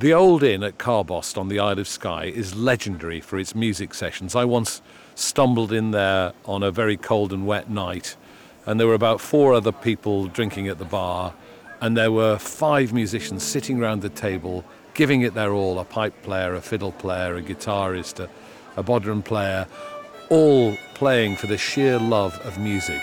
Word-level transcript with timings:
The 0.00 0.14
Old 0.14 0.42
Inn 0.42 0.62
at 0.62 0.78
Carbost 0.78 1.36
on 1.36 1.48
the 1.48 1.58
Isle 1.58 1.78
of 1.78 1.86
Skye 1.86 2.24
is 2.24 2.54
legendary 2.54 3.20
for 3.20 3.38
its 3.38 3.54
music 3.54 3.92
sessions. 3.92 4.34
I 4.34 4.46
once 4.46 4.80
stumbled 5.14 5.74
in 5.74 5.90
there 5.90 6.32
on 6.46 6.62
a 6.62 6.70
very 6.70 6.96
cold 6.96 7.34
and 7.34 7.46
wet 7.46 7.68
night, 7.68 8.16
and 8.64 8.80
there 8.80 8.86
were 8.86 8.94
about 8.94 9.20
four 9.20 9.52
other 9.52 9.72
people 9.72 10.26
drinking 10.26 10.68
at 10.68 10.78
the 10.78 10.86
bar, 10.86 11.34
and 11.82 11.98
there 11.98 12.10
were 12.10 12.38
five 12.38 12.94
musicians 12.94 13.42
sitting 13.42 13.78
round 13.78 14.00
the 14.00 14.08
table 14.08 14.64
giving 14.94 15.20
it 15.20 15.34
their 15.34 15.52
all 15.52 15.78
a 15.78 15.84
pipe 15.84 16.22
player, 16.22 16.54
a 16.54 16.62
fiddle 16.62 16.92
player, 16.92 17.36
a 17.36 17.42
guitarist, 17.42 18.20
a, 18.20 18.30
a 18.80 18.82
bodhran 18.82 19.22
player, 19.22 19.66
all 20.30 20.78
playing 20.94 21.36
for 21.36 21.46
the 21.46 21.58
sheer 21.58 21.98
love 21.98 22.40
of 22.46 22.58
music. 22.58 23.02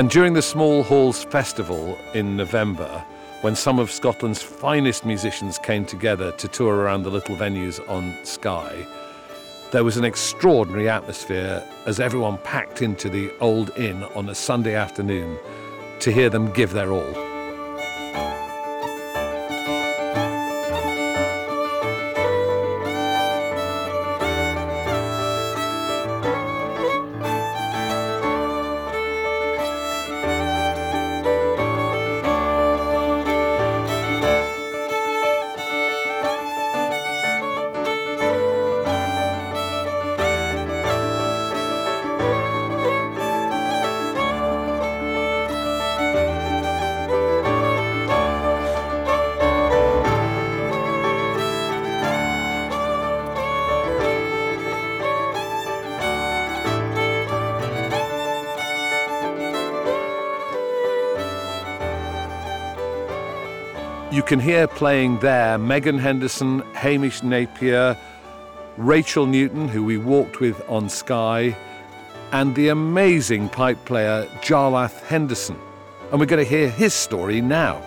And 0.00 0.08
during 0.08 0.32
the 0.32 0.40
Small 0.40 0.82
Halls 0.82 1.24
Festival 1.24 1.98
in 2.14 2.34
November, 2.34 3.04
when 3.42 3.54
some 3.54 3.78
of 3.78 3.90
Scotland's 3.90 4.40
finest 4.40 5.04
musicians 5.04 5.58
came 5.58 5.84
together 5.84 6.32
to 6.32 6.48
tour 6.48 6.74
around 6.74 7.02
the 7.02 7.10
little 7.10 7.36
venues 7.36 7.86
on 7.86 8.16
Skye, 8.24 8.86
there 9.72 9.84
was 9.84 9.98
an 9.98 10.06
extraordinary 10.06 10.88
atmosphere 10.88 11.62
as 11.84 12.00
everyone 12.00 12.38
packed 12.38 12.80
into 12.80 13.10
the 13.10 13.30
Old 13.40 13.76
Inn 13.76 14.02
on 14.14 14.30
a 14.30 14.34
Sunday 14.34 14.74
afternoon 14.74 15.38
to 15.98 16.10
hear 16.10 16.30
them 16.30 16.50
give 16.52 16.72
their 16.72 16.92
all. 16.92 17.29
Can 64.30 64.38
hear 64.38 64.68
playing 64.68 65.18
there 65.18 65.58
Megan 65.58 65.98
Henderson, 65.98 66.60
Hamish 66.72 67.24
Napier, 67.24 67.98
Rachel 68.76 69.26
Newton, 69.26 69.66
who 69.66 69.82
we 69.82 69.98
walked 69.98 70.38
with 70.38 70.62
on 70.68 70.88
Skye, 70.88 71.56
and 72.30 72.54
the 72.54 72.68
amazing 72.68 73.48
pipe 73.48 73.84
player 73.86 74.26
Jarlath 74.40 75.02
Henderson. 75.06 75.58
And 76.12 76.20
we're 76.20 76.26
going 76.26 76.44
to 76.44 76.48
hear 76.48 76.70
his 76.70 76.94
story 76.94 77.40
now. 77.40 77.82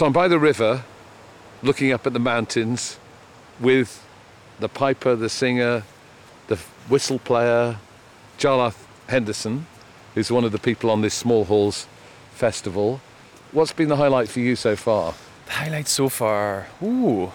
So 0.00 0.06
I'm 0.06 0.14
by 0.14 0.28
the 0.28 0.38
river, 0.38 0.82
looking 1.62 1.92
up 1.92 2.06
at 2.06 2.14
the 2.14 2.18
mountains 2.18 2.98
with 3.60 4.02
the 4.58 4.66
piper, 4.66 5.14
the 5.14 5.28
singer, 5.28 5.82
the 6.46 6.56
whistle 6.88 7.18
player, 7.18 7.76
Jarlath 8.38 8.78
Henderson, 9.08 9.66
who's 10.14 10.32
one 10.32 10.44
of 10.44 10.52
the 10.52 10.58
people 10.58 10.90
on 10.90 11.02
this 11.02 11.12
Small 11.12 11.44
Halls 11.44 11.86
festival. 12.32 13.02
What's 13.52 13.74
been 13.74 13.90
the 13.90 13.96
highlight 13.96 14.30
for 14.30 14.40
you 14.40 14.56
so 14.56 14.74
far? 14.74 15.12
The 15.44 15.52
highlight 15.52 15.86
so 15.86 16.08
far, 16.08 16.68
ooh. 16.82 17.30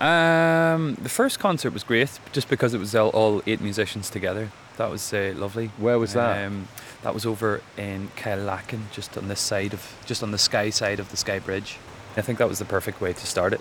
Um, 0.00 0.96
the 1.00 1.08
first 1.08 1.38
concert 1.38 1.72
was 1.72 1.84
great, 1.84 2.18
just 2.32 2.48
because 2.48 2.74
it 2.74 2.78
was 2.78 2.92
all, 2.96 3.10
all 3.10 3.40
eight 3.46 3.60
musicians 3.60 4.10
together. 4.10 4.50
That 4.78 4.90
was 4.90 5.14
uh, 5.14 5.32
lovely. 5.36 5.68
Where 5.78 6.00
was 6.00 6.14
that? 6.14 6.44
Um, 6.44 6.66
that 7.04 7.14
was 7.14 7.24
over 7.24 7.62
in 7.76 8.08
Kyleakin, 8.16 8.90
just 8.90 9.16
on 9.16 9.28
this 9.28 9.38
side 9.38 9.72
of, 9.72 9.94
just 10.06 10.24
on 10.24 10.32
the 10.32 10.38
Skye 10.38 10.70
side 10.70 10.98
of 10.98 11.08
the 11.12 11.16
Skye 11.16 11.38
Bridge. 11.38 11.78
I 12.16 12.22
think 12.22 12.38
that 12.38 12.48
was 12.48 12.58
the 12.58 12.64
perfect 12.64 13.00
way 13.00 13.12
to 13.12 13.26
start 13.26 13.52
it, 13.52 13.60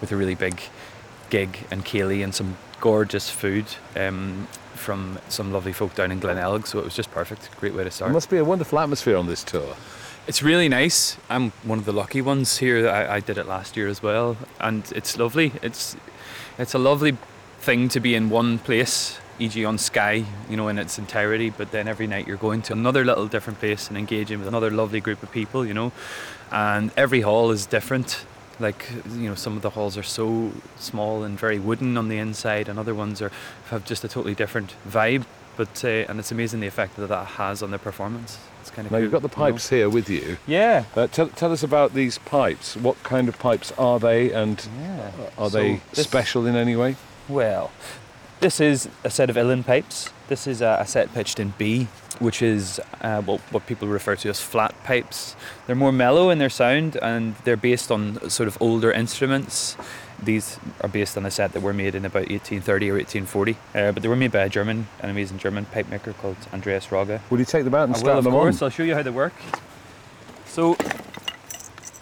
with 0.00 0.12
a 0.12 0.16
really 0.16 0.34
big 0.34 0.60
gig 1.30 1.58
and 1.70 1.84
ceilidh 1.84 2.22
and 2.22 2.34
some 2.34 2.56
gorgeous 2.80 3.30
food 3.30 3.66
um, 3.96 4.46
from 4.74 5.18
some 5.28 5.52
lovely 5.52 5.72
folk 5.72 5.94
down 5.94 6.12
in 6.12 6.20
Glenelg. 6.20 6.66
So 6.66 6.78
it 6.78 6.84
was 6.84 6.94
just 6.94 7.10
perfect. 7.10 7.50
Great 7.58 7.74
way 7.74 7.84
to 7.84 7.90
start. 7.90 8.08
It 8.08 8.12
start. 8.12 8.12
must 8.12 8.30
be 8.30 8.36
a 8.36 8.44
wonderful 8.44 8.78
atmosphere 8.78 9.16
on 9.16 9.26
this 9.26 9.42
tour. 9.42 9.76
It's 10.26 10.42
really 10.42 10.68
nice. 10.68 11.16
I'm 11.30 11.52
one 11.62 11.78
of 11.78 11.84
the 11.84 11.92
lucky 11.92 12.20
ones 12.20 12.58
here. 12.58 12.88
I, 12.88 13.16
I 13.16 13.20
did 13.20 13.38
it 13.38 13.46
last 13.46 13.76
year 13.76 13.88
as 13.88 14.02
well, 14.02 14.36
and 14.58 14.90
it's 14.94 15.16
lovely. 15.16 15.52
It's 15.62 15.96
it's 16.58 16.74
a 16.74 16.78
lovely 16.78 17.16
thing 17.60 17.88
to 17.90 18.00
be 18.00 18.14
in 18.14 18.28
one 18.28 18.58
place, 18.58 19.18
e.g. 19.38 19.64
on 19.64 19.78
Skye, 19.78 20.24
you 20.50 20.56
know, 20.56 20.68
in 20.68 20.78
its 20.78 20.98
entirety. 20.98 21.50
But 21.50 21.70
then 21.70 21.88
every 21.88 22.06
night 22.06 22.26
you're 22.26 22.36
going 22.36 22.62
to 22.62 22.72
another 22.72 23.04
little 23.04 23.26
different 23.26 23.58
place 23.58 23.88
and 23.88 23.96
engaging 23.98 24.38
with 24.38 24.48
another 24.48 24.70
lovely 24.70 25.00
group 25.00 25.22
of 25.22 25.30
people, 25.32 25.64
you 25.66 25.74
know. 25.74 25.92
And 26.50 26.90
every 26.96 27.20
hall 27.22 27.50
is 27.50 27.66
different. 27.66 28.24
Like 28.58 28.88
you 29.10 29.28
know, 29.28 29.34
some 29.34 29.54
of 29.56 29.62
the 29.62 29.70
halls 29.70 29.98
are 29.98 30.02
so 30.02 30.52
small 30.78 31.22
and 31.24 31.38
very 31.38 31.58
wooden 31.58 31.98
on 31.98 32.08
the 32.08 32.16
inside, 32.18 32.68
and 32.70 32.78
other 32.78 32.94
ones 32.94 33.20
are 33.20 33.30
have 33.70 33.84
just 33.84 34.02
a 34.04 34.08
totally 34.08 34.34
different 34.34 34.74
vibe. 34.88 35.24
But 35.58 35.84
uh, 35.84 35.88
and 36.08 36.18
it's 36.18 36.32
amazing 36.32 36.60
the 36.60 36.66
effect 36.66 36.96
that 36.96 37.08
that 37.08 37.26
has 37.26 37.62
on 37.62 37.70
the 37.70 37.78
performance. 37.78 38.38
It's 38.62 38.70
kind 38.70 38.86
of 38.86 38.92
Now 38.92 38.96
cool, 38.98 39.02
you've 39.04 39.12
got 39.12 39.22
the 39.22 39.28
you 39.28 39.36
know. 39.44 39.52
pipes 39.52 39.68
here 39.68 39.88
with 39.90 40.08
you. 40.08 40.38
Yeah. 40.46 40.84
Uh, 40.96 41.06
tell, 41.06 41.28
tell 41.28 41.52
us 41.52 41.62
about 41.62 41.92
these 41.94 42.18
pipes. 42.18 42.76
What 42.76 43.02
kind 43.02 43.28
of 43.28 43.38
pipes 43.38 43.72
are 43.78 43.98
they, 44.00 44.32
and 44.32 44.66
Yeah. 44.80 45.10
are 45.38 45.50
So 45.50 45.58
they 45.58 45.80
special 45.92 46.46
in 46.46 46.56
any 46.56 46.76
way? 46.76 46.96
Well, 47.28 47.70
this 48.40 48.60
is 48.60 48.88
a 49.04 49.10
set 49.10 49.30
of 49.30 49.36
uilleann 49.36 49.64
pipes. 49.64 50.10
This 50.28 50.46
is 50.46 50.60
a, 50.60 50.78
a 50.80 50.86
set 50.86 51.12
pitched 51.14 51.40
in 51.40 51.54
B, 51.56 51.84
which 52.18 52.42
is 52.42 52.80
uh, 53.00 53.22
what, 53.22 53.40
what 53.52 53.66
people 53.66 53.88
refer 53.88 54.16
to 54.16 54.28
as 54.28 54.40
flat 54.40 54.74
pipes. 54.84 55.36
They're 55.66 55.76
more 55.76 55.92
mellow 55.92 56.30
in 56.30 56.38
their 56.38 56.50
sound 56.50 56.96
and 56.96 57.36
they're 57.44 57.56
based 57.56 57.90
on 57.90 58.28
sort 58.28 58.48
of 58.48 58.58
older 58.60 58.92
instruments. 58.92 59.76
These 60.22 60.58
are 60.80 60.88
based 60.88 61.16
on 61.16 61.26
a 61.26 61.30
set 61.30 61.52
that 61.52 61.60
were 61.60 61.74
made 61.74 61.94
in 61.94 62.04
about 62.04 62.28
1830 62.30 62.90
or 62.90 62.94
1840, 62.94 63.52
uh, 63.74 63.92
but 63.92 64.02
they 64.02 64.08
were 64.08 64.16
made 64.16 64.32
by 64.32 64.40
a 64.40 64.48
German, 64.48 64.88
an 65.00 65.10
amazing 65.10 65.38
German 65.38 65.66
pipe 65.66 65.88
maker 65.88 66.12
called 66.14 66.36
Andreas 66.52 66.86
Rogge. 66.86 67.20
Will 67.30 67.38
you 67.38 67.44
take 67.44 67.64
them 67.64 67.74
out 67.74 67.84
and 67.84 67.94
I 67.94 67.98
start 67.98 68.12
will, 68.12 68.18
of 68.18 68.24
them 68.24 68.32
course. 68.32 68.62
on? 68.62 68.66
I'll 68.66 68.70
show 68.70 68.82
you 68.82 68.94
how 68.94 69.02
they 69.02 69.10
work. 69.10 69.34
So, 70.46 70.74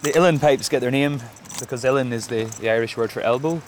the 0.02 0.12
uilleann 0.12 0.40
pipes 0.40 0.69
get 0.69 0.81
their 0.81 0.92
name 0.92 1.20
because 1.58 1.84
uilleann 1.84 2.12
is 2.12 2.28
the, 2.28 2.44
the 2.60 2.70
Irish 2.70 2.96
word 2.96 3.10
for 3.10 3.20
elbow, 3.20 3.62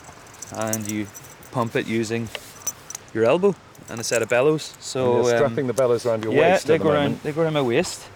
and 0.55 0.91
you 0.91 1.09
pump 1.51 1.75
it 1.75 1.87
using 1.87 2.29
your 3.15 3.25
elbow, 3.25 3.55
and 3.89 4.01
a 4.01 4.05
set 4.05 4.23
of 4.23 4.29
bellows. 4.29 4.75
So 4.81 5.19
And 5.19 5.27
um, 5.27 5.37
strapping 5.37 5.67
the 5.67 5.73
bellows 5.73 6.07
around 6.07 6.25
your 6.25 6.33
yeah, 6.33 6.53
waist 6.53 6.67
they 6.67 6.75
at 6.75 6.79
the 6.79 6.85
go 6.85 6.91
around. 6.93 7.21
They 7.23 7.33
go 7.33 7.43
around 7.43 7.55
my 7.55 7.63
waist, 7.63 8.07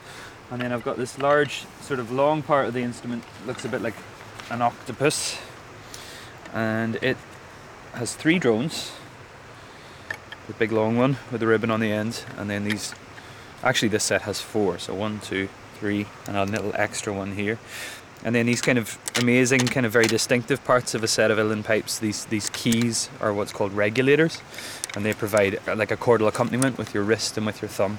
and 0.50 0.60
then 0.60 0.72
I've 0.72 0.84
got 0.84 0.96
this 0.96 1.19
large, 1.19 1.64
sort 1.81 2.00
of 2.00 2.10
long 2.10 2.42
part 2.42 2.66
of 2.66 2.75
the 2.75 2.82
instrument. 2.82 3.25
Looks 3.46 3.64
a 3.64 3.69
bit 3.69 3.82
like 3.82 3.94
an 4.50 4.62
octopus, 4.62 5.38
and 6.52 6.96
it 6.96 7.16
has 7.94 8.14
three 8.14 8.38
drones. 8.38 8.92
The 10.46 10.54
big 10.54 10.72
long 10.72 10.96
one 10.96 11.16
with 11.31 11.40
the 11.40 11.46
ribbon 11.46 11.70
on 11.70 11.81
the 11.81 11.92
end, 11.92 12.25
and 12.37 12.50
then 12.50 12.64
these. 12.64 12.94
Actually, 13.62 13.88
this 13.88 14.04
set 14.04 14.22
has 14.22 14.40
four. 14.40 14.78
So 14.78 14.94
one, 14.94 15.20
two, 15.20 15.48
three, 15.75 16.06
and 16.26 16.37
a 16.37 16.44
little 16.44 16.72
extra 16.75 17.12
one 17.12 17.32
here. 17.32 17.58
And 18.25 18.34
then 18.34 18.46
these 18.46 18.60
kind 18.60 18.78
of 18.78 18.98
amazing, 19.16 19.60
kind 19.60 19.87
of 19.87 19.92
very 19.92 20.06
distinctive 20.06 20.62
parts 20.64 20.94
of 20.94 21.02
a 21.02 21.08
set 21.08 21.31
of 21.31 21.38
uilleann 21.38 21.64
pipes. 21.64 21.98
These 21.98 22.26
these 22.26 22.50
keys 22.50 23.08
are 23.20 23.32
what's 23.32 23.52
called 23.52 23.72
regulators, 23.72 24.42
and 24.96 25.04
they 25.04 25.12
provide 25.12 25.58
uh, 25.69 25.76
like 25.76 25.90
a 25.90 25.96
chordal 25.96 26.28
accompaniment 26.28 26.78
with 26.78 26.94
your 26.94 27.02
wrist 27.04 27.37
and 27.37 27.46
with 27.46 27.62
your 27.62 27.69
thumb, 27.69 27.98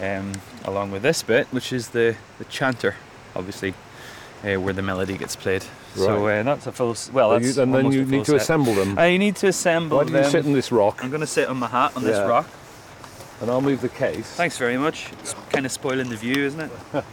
um, 0.00 0.32
along 0.64 0.90
with 0.90 1.02
this 1.02 1.22
bit, 1.22 1.46
which 1.52 1.72
is 1.72 1.88
the 1.90 2.16
the 2.38 2.44
chanter, 2.46 2.94
obviously, 3.34 3.74
uh, 4.44 4.54
where 4.60 4.74
the 4.74 4.82
melody 4.82 5.16
gets 5.16 5.36
played. 5.36 5.62
Right. 5.96 6.04
So 6.06 6.26
uh, 6.26 6.42
that's 6.42 6.66
a 6.66 6.72
full. 6.72 6.94
Well, 7.12 7.42
you- 7.42 7.62
and 7.62 7.74
then 7.74 7.90
you 7.92 8.04
need 8.04 8.24
to 8.26 8.36
assemble 8.36 8.74
them. 8.74 8.98
I 8.98 9.16
need 9.16 9.36
to 9.36 9.48
assemble 9.48 9.98
Why 9.98 10.04
do 10.04 10.12
you 10.12 10.20
them. 10.22 10.30
sit 10.30 10.44
in 10.46 10.52
this 10.52 10.70
rock? 10.70 11.02
I'm 11.02 11.10
going 11.10 11.20
to 11.22 11.26
sit 11.26 11.48
on 11.48 11.56
my 11.58 11.68
hat 11.68 11.96
on 11.96 12.04
this 12.04 12.18
rock. 12.28 12.48
And 13.40 13.50
I'll 13.50 13.60
move 13.60 13.82
the 13.82 13.90
case. 13.90 14.26
Thanks 14.32 14.56
very 14.56 14.78
much. 14.78 15.12
It's 15.20 15.34
kind 15.50 15.66
of 15.66 15.72
spoiling 15.72 16.08
the 16.08 16.16
view, 16.16 16.46
isn't 16.46 16.60
it? 16.60 16.70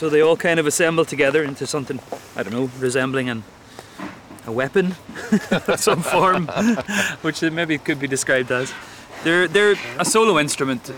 so 0.00 0.08
they 0.08 0.22
all 0.22 0.34
kind 0.34 0.58
of 0.58 0.66
assemble 0.66 1.04
together 1.04 1.42
into 1.42 1.66
something, 1.66 2.00
I 2.34 2.42
don't 2.42 2.54
know, 2.54 2.70
resembling 2.78 3.28
an, 3.28 3.44
a 4.46 4.50
weapon 4.50 4.94
of 5.50 5.78
some 5.78 6.00
form, 6.00 6.46
which 7.20 7.42
it 7.42 7.52
maybe 7.52 7.76
could 7.76 8.00
be 8.00 8.08
described 8.08 8.50
as. 8.50 8.72
They're, 9.24 9.46
they're 9.46 9.76
a 9.98 10.04
solo 10.06 10.38
instrument 10.38 10.90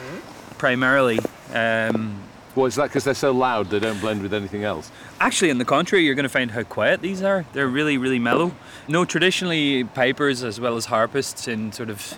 primarily. 0.56 1.19
Um, 1.52 2.22
Well, 2.54 2.66
is 2.66 2.76
that 2.76 2.90
because 2.90 3.02
they're 3.02 3.14
so 3.14 3.32
loud 3.32 3.70
they 3.70 3.81
don't 3.81 3.99
blend 4.00 4.22
with 4.22 4.32
anything 4.32 4.62
else? 4.62 4.93
Actually, 5.19 5.50
in 5.50 5.58
the 5.58 5.64
contrary, 5.64 6.05
you're 6.05 6.14
going 6.14 6.22
to 6.22 6.28
find 6.28 6.52
how 6.52 6.62
quiet 6.62 7.00
these 7.00 7.25
are. 7.25 7.44
They're 7.55 7.66
really, 7.66 7.98
really 7.98 8.20
mellow. 8.20 8.55
No, 8.87 9.05
traditionally, 9.05 9.82
pipers 9.82 10.44
as 10.44 10.60
well 10.60 10.76
as 10.76 10.84
harpists 10.87 11.48
in 11.48 11.72
sort 11.72 11.90
of 11.90 12.16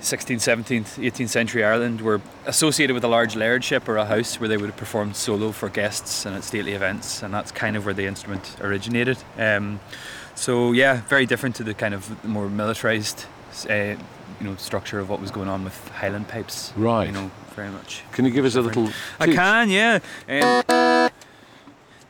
16th, 0.00 0.64
17th, 0.64 0.98
18th 0.98 1.28
century 1.28 1.64
Ireland 1.64 2.00
were 2.00 2.20
associated 2.46 2.94
with 2.94 3.04
a 3.04 3.08
large 3.08 3.34
lairdship 3.34 3.88
or 3.88 3.96
a 3.96 4.06
house 4.06 4.40
where 4.40 4.48
they 4.48 4.56
would 4.56 4.70
have 4.70 4.76
performed 4.76 5.14
solo 5.14 5.52
for 5.52 5.68
guests 5.68 6.24
and 6.24 6.34
at 6.34 6.42
stately 6.42 6.72
events, 6.72 7.22
and 7.22 7.32
that's 7.32 7.52
kind 7.52 7.76
of 7.76 7.84
where 7.84 7.94
the 7.94 8.06
instrument 8.06 8.56
originated. 8.60 9.18
Um, 9.38 9.80
so 10.34 10.72
yeah, 10.72 11.02
very 11.02 11.26
different 11.26 11.56
to 11.56 11.64
the 11.64 11.74
kind 11.74 11.94
of 11.94 12.24
more 12.24 12.48
militarized, 12.48 13.26
uh, 13.68 13.74
you 13.74 13.96
know, 14.40 14.56
structure 14.56 14.98
of 14.98 15.10
what 15.10 15.20
was 15.20 15.30
going 15.30 15.48
on 15.48 15.64
with 15.64 15.88
Highland 15.88 16.28
pipes. 16.28 16.72
Right. 16.76 17.06
You 17.06 17.12
know, 17.12 17.30
very 17.54 17.70
much. 17.70 18.02
Can 18.12 18.24
you 18.24 18.30
give 18.30 18.44
us 18.44 18.54
a 18.54 18.62
little? 18.62 18.88
I 19.18 19.26
can, 19.26 19.68
yeah. 19.68 19.98
Um, 20.28 21.10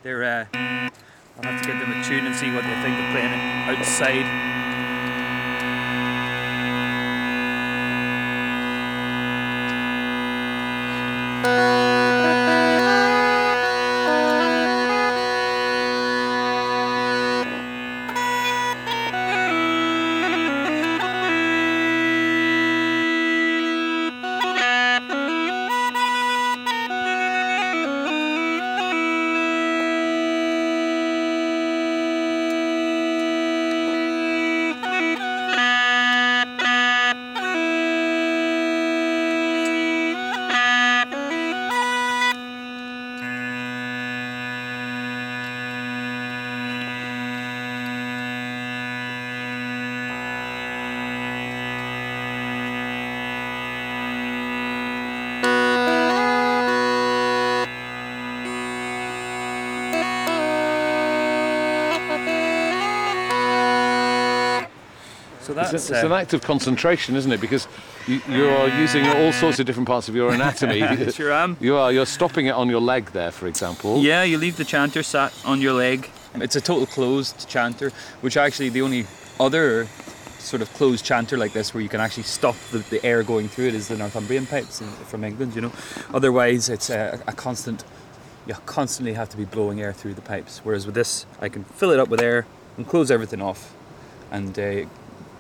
they're. 0.03 0.25
Uh, 0.25 0.91
I'll 1.43 1.53
have 1.53 1.63
to 1.63 1.69
get 1.69 1.81
them 1.81 1.91
a 1.91 2.05
tune 2.05 2.27
and 2.27 2.37
see 2.37 2.53
what 2.53 2.65
they 2.65 2.83
think 2.83 2.99
of 2.99 3.11
playing 3.13 3.33
it 3.33 3.79
outside. 3.79 4.60
So 65.55 65.61
It's, 65.77 65.91
a- 65.91 65.95
it's 65.95 66.05
an 66.05 66.13
act 66.13 66.33
of 66.35 66.43
concentration, 66.43 67.17
isn't 67.17 67.31
it? 67.33 67.41
Because 67.41 67.67
you, 68.07 68.21
you 68.29 68.49
are 68.49 68.69
using 68.81 69.07
all 69.07 69.33
sorts 69.33 69.59
of 69.59 69.67
different 69.67 69.87
parts 69.89 70.09
of 70.09 70.15
your 70.17 70.33
anatomy. 70.35 71.11
sure 71.13 71.33
am. 71.33 71.57
You 71.61 71.77
are. 71.77 71.93
You're 71.93 72.07
stopping 72.07 72.47
it 72.47 72.53
on 72.55 72.69
your 72.69 72.81
leg 72.81 73.11
there, 73.13 73.31
for 73.31 73.47
example. 73.47 74.01
Yeah, 74.03 74.23
you 74.23 74.39
leave 74.39 74.57
the 74.57 74.65
chanter 74.65 75.03
sat 75.03 75.33
on 75.45 75.61
your 75.61 75.73
leg. 75.73 76.09
It's 76.35 76.57
a 76.57 76.61
total 76.61 76.87
closed 76.87 77.49
chanter, 77.49 77.91
which 78.21 78.37
actually 78.37 78.69
the 78.69 78.83
only 78.83 79.07
other 79.39 79.87
sort 80.39 80.63
of 80.63 80.73
closed 80.75 81.05
chanter 81.05 81.37
like 81.37 81.53
this 81.53 81.75
where 81.75 81.83
you 81.83 81.89
can 81.89 82.01
actually 82.01 82.23
stop 82.23 82.57
the, 82.71 82.79
the 82.79 83.05
air 83.05 83.23
going 83.23 83.47
through 83.49 83.67
it 83.69 83.75
is 83.75 83.89
the 83.89 83.97
Northumbrian 83.97 84.47
pipes 84.47 84.81
in, 84.81 84.87
from 84.89 85.23
England, 85.25 85.55
you 85.55 85.61
know. 85.61 85.73
Otherwise, 86.15 86.69
it's 86.71 86.89
a, 86.89 87.21
a 87.27 87.33
constant, 87.33 87.85
you 88.47 88.55
constantly 88.65 89.13
have 89.13 89.29
to 89.29 89.37
be 89.37 89.45
blowing 89.45 89.81
air 89.83 89.93
through 89.93 90.15
the 90.15 90.23
pipes. 90.23 90.61
Whereas 90.65 90.87
with 90.87 90.95
this, 90.95 91.27
I 91.41 91.49
can 91.51 91.65
fill 91.65 91.91
it 91.91 92.01
up 92.01 92.09
with 92.09 92.21
air 92.23 92.47
and 92.79 92.89
close 92.89 93.11
everything 93.11 93.43
off 93.43 93.75
and 94.31 94.59
uh, 94.59 94.85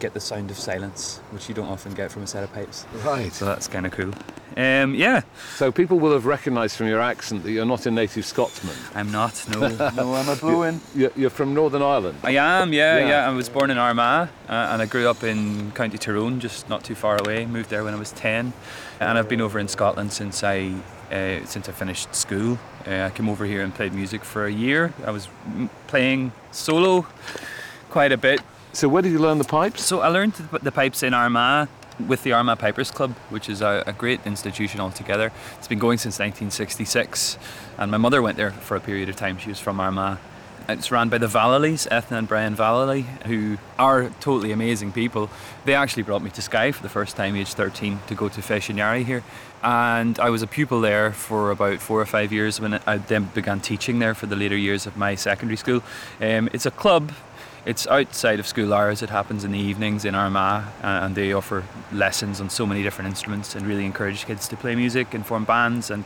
get 0.01 0.15
the 0.15 0.21
sound 0.21 0.51
of 0.51 0.59
silence, 0.59 1.21
which 1.31 1.49
you 1.49 1.55
don't 1.55 1.69
often 1.69 1.93
get 1.95 2.11
from 2.11 2.23
a 2.23 2.27
set 2.27 2.43
of 2.43 2.53
pipes. 2.53 2.87
Right. 3.05 3.33
So 3.33 3.45
that's 3.45 3.69
kind 3.69 3.87
of 3.87 3.93
cool. 3.93 4.13
Um, 4.57 4.95
yeah, 4.97 5.23
So 5.55 5.71
people 5.71 6.01
will 6.01 6.13
have 6.13 6.27
recognised 6.27 6.77
from 6.77 6.89
your 6.89 7.01
accent 7.01 7.45
that 7.45 7.53
you're 7.53 7.65
not 7.65 7.87
a 7.87 7.91
native 7.91 8.25
Scotsman. 8.27 8.75
I'm 8.97 9.13
not. 9.13 9.45
No, 9.49 9.61
no, 9.95 10.15
I'm 10.15 10.29
a 10.29 10.35
blow-in. 10.35 10.81
You're, 10.95 11.13
you're 11.15 11.31
from 11.31 11.55
Northern 11.55 11.83
Ireland. 11.83 12.19
I 12.25 12.33
am, 12.33 12.73
yeah, 12.73 12.99
Yeah. 12.99 13.09
yeah. 13.09 13.29
I 13.29 13.31
was 13.31 13.49
born 13.49 13.71
in 13.71 13.79
Armagh 13.79 14.29
uh, 14.49 14.53
and 14.53 14.83
I 14.83 14.87
grew 14.87 15.09
up 15.09 15.23
in 15.23 15.71
County 15.73 15.99
Tyrone, 15.99 16.41
just 16.41 16.69
not 16.69 16.83
too 16.83 16.97
far 16.97 17.17
away. 17.23 17.47
Moved 17.47 17.71
there 17.71 17.85
when 17.85 17.95
I 17.95 17.99
was 17.99 18.11
10. 18.13 18.53
And 18.99 19.19
I've 19.19 19.29
been 19.29 19.41
over 19.41 19.59
in 19.61 19.69
Scotland 19.69 20.13
since 20.13 20.43
I 20.43 20.75
uh, 21.13 21.45
since 21.45 21.69
I 21.69 21.73
finished 21.73 22.15
school. 22.15 22.57
Uh, 22.87 23.07
I 23.07 23.11
came 23.11 23.29
over 23.29 23.45
here 23.45 23.63
and 23.63 23.75
played 23.75 23.93
music 23.95 24.25
for 24.25 24.47
a 24.47 24.53
year. 24.53 24.93
I 25.05 25.11
was 25.11 25.29
m- 25.47 25.69
playing 25.89 26.31
solo 26.53 27.05
quite 27.89 28.13
a 28.13 28.17
bit. 28.17 28.41
So 28.73 28.89
where 28.89 29.03
did 29.03 29.11
you 29.11 29.19
learn 29.19 29.39
the 29.39 29.45
pipes? 29.45 29.85
So 29.85 30.01
I 30.01 30.09
learned 30.09 30.35
the, 30.35 30.71
pipes 30.71 31.03
in 31.03 31.13
Armagh 31.13 31.69
with 32.07 32.23
the 32.23 32.33
Armagh 32.33 32.61
Pipers 32.61 32.93
Club, 32.93 33.11
which 33.29 33.49
is 33.49 33.63
a, 33.63 33.83
a 33.85 33.93
great 33.93 34.25
institution 34.25 34.79
altogether. 34.79 35.33
It's 35.59 35.67
been 35.67 35.81
going 35.81 35.99
since 35.99 36.21
1966, 36.21 37.37
and 37.79 37.91
my 37.91 37.99
mother 37.99 38.23
went 38.23 38.37
there 38.37 38.53
for 38.53 38.77
a 38.77 38.81
period 38.81 39.09
of 39.09 39.17
time. 39.17 39.39
She 39.39 39.49
was 39.49 39.59
from 39.59 39.81
Armagh. 39.81 40.19
It's 40.69 40.93
run 40.93 41.09
by 41.09 41.19
the 41.19 41.27
Vallelys, 41.27 41.89
Ethna 41.91 42.19
and 42.19 42.29
Brian 42.29 42.55
Vallely, 42.55 43.03
who 43.27 43.59
are 43.77 44.11
totally 44.21 44.53
amazing 44.53 44.93
people. 44.93 45.31
They 45.65 45.75
actually 45.75 46.05
brought 46.05 46.23
me 46.23 46.31
to 46.31 46.41
Skye 46.41 46.71
for 46.71 46.85
the 46.85 46.89
first 46.89 47.17
time, 47.17 47.35
aged 47.35 47.55
13, 47.55 47.99
to 48.07 48.15
go 48.15 48.29
to 48.29 48.41
Feshinari 48.41 49.05
here. 49.05 49.25
And 49.65 50.17
I 50.21 50.31
was 50.31 50.43
a 50.43 50.47
pupil 50.47 50.81
there 50.81 51.11
for 51.11 51.51
about 51.51 51.81
four 51.81 52.01
or 52.01 52.07
five 52.07 52.33
years 52.33 52.61
when 52.61 52.75
I 52.87 52.99
then 52.99 53.25
began 53.35 53.59
teaching 53.59 53.99
there 53.99 54.15
for 54.15 54.27
the 54.27 54.37
later 54.37 54.57
years 54.57 54.87
of 54.87 54.97
my 54.97 55.17
secondary 55.17 55.57
school. 55.57 55.83
Um, 56.21 56.49
it's 56.53 56.67
a 56.67 56.71
club 56.71 57.11
it's 57.67 57.87
outside 57.87 58.41
of 58.41 58.47
school 58.47 58.73
hours. 58.73 59.03
It 59.03 59.11
happens 59.11 59.45
in 59.45 59.53
the 59.53 59.59
evenings 59.59 60.05
in 60.05 60.15
Armagh, 60.15 60.65
uh, 60.83 60.87
and 61.03 61.15
they 61.15 61.33
offer 61.33 61.65
lessons 61.93 62.41
on 62.41 62.51
so 62.51 62.67
many 62.67 62.83
different 62.83 63.09
instruments 63.09 63.55
and 63.55 63.67
really 63.67 63.85
encourage 63.85 64.25
kids 64.27 64.49
to 64.49 64.57
play 64.57 64.75
music 64.75 65.15
and 65.15 65.27
form 65.27 65.45
bands. 65.45 65.91
And 65.91 66.05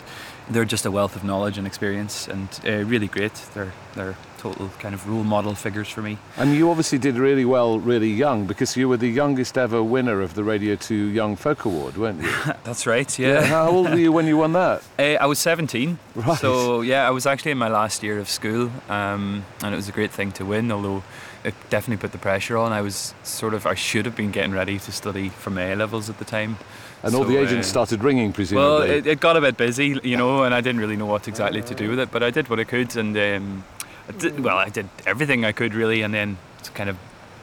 they're 0.49 0.65
just 0.65 0.85
a 0.85 0.91
wealth 0.91 1.17
of 1.17 1.25
knowledge 1.25 1.59
and 1.59 1.67
experience, 1.67 2.29
and 2.29 2.49
uh, 2.67 2.85
really 2.85 3.09
great. 3.09 3.35
They're 3.55 3.73
they're 3.95 4.17
total 4.45 4.69
kind 4.79 4.95
of 4.95 5.09
role 5.09 5.25
model 5.25 5.55
figures 5.55 5.89
for 5.89 6.03
me. 6.03 6.19
And 6.37 6.55
you 6.55 6.69
obviously 6.69 6.99
did 6.99 7.17
really 7.17 7.47
well, 7.47 7.79
really 7.79 8.11
young, 8.11 8.47
because 8.47 8.77
you 8.77 8.91
were 8.91 8.99
the 8.99 9.09
youngest 9.09 9.57
ever 9.57 9.83
winner 9.83 10.21
of 10.21 10.35
the 10.35 10.45
Radio 10.45 10.77
2 10.77 10.95
Young 10.95 11.35
Folk 11.35 11.65
Award, 11.65 11.97
weren't 11.97 12.21
you? 12.21 12.31
That's 12.65 12.87
right. 12.87 13.19
Yeah. 13.19 13.43
How 13.45 13.71
old 13.71 13.89
were 13.89 13.97
you 13.97 14.13
when 14.13 14.27
you 14.27 14.37
won 14.37 14.53
that? 14.53 14.83
Uh, 14.97 15.17
I 15.21 15.27
was 15.27 15.39
17. 15.41 15.99
Right. 16.15 16.39
So 16.39 16.81
yeah, 16.83 17.07
I 17.07 17.11
was 17.11 17.27
actually 17.27 17.51
in 17.51 17.59
my 17.59 17.69
last 17.69 18.03
year 18.03 18.19
of 18.19 18.29
school, 18.29 18.71
um, 18.89 19.45
and 19.63 19.75
it 19.75 19.77
was 19.77 19.89
a 19.89 19.93
great 19.93 20.13
thing 20.13 20.31
to 20.33 20.45
win. 20.45 20.71
Although 20.71 21.03
it 21.45 21.55
definitely 21.71 22.01
put 22.01 22.13
the 22.13 22.19
pressure 22.19 22.57
on. 22.57 22.73
I 22.73 22.81
was 22.81 23.15
sort 23.23 23.55
of 23.55 23.67
I 23.67 23.75
should 23.75 24.07
have 24.07 24.17
been 24.17 24.31
getting 24.31 24.53
ready 24.53 24.79
to 24.79 24.93
study 24.93 25.29
for 25.29 25.51
my 25.51 25.63
A 25.73 25.77
levels 25.77 26.09
at 26.11 26.19
the 26.19 26.25
time. 26.25 26.57
And 27.03 27.15
all 27.15 27.25
the 27.25 27.37
agents 27.37 27.69
uh, 27.69 27.71
started 27.71 28.03
ringing, 28.03 28.33
presumably. 28.33 28.67
Well, 28.67 28.83
it, 28.83 29.07
it 29.07 29.21
got 29.21 29.37
a 29.37 29.41
bit 29.41 29.59
busy, 29.59 30.01
you 30.03 30.17
know, 30.17 30.43
and 30.45 30.55
I 30.55 30.63
didn't 30.63 30.81
really 30.81 30.97
know 30.97 31.05
what 31.07 31.29
exactly 31.29 31.61
to 31.63 31.75
do 31.75 31.91
with 31.91 31.99
it. 31.99 32.11
But 32.11 32.23
I 32.23 32.31
did 32.31 32.49
what 32.49 32.59
I 32.59 32.65
could, 32.65 32.97
and 32.97 33.15
um, 33.17 33.65
I 34.09 34.13
did, 34.13 34.41
well, 34.41 34.57
I 34.57 34.71
did 34.71 34.89
everything 35.07 35.45
I 35.45 35.53
could 35.53 35.75
really, 35.75 36.01
and 36.01 36.15
then 36.15 36.39
kind 36.73 36.89
of 36.89 36.97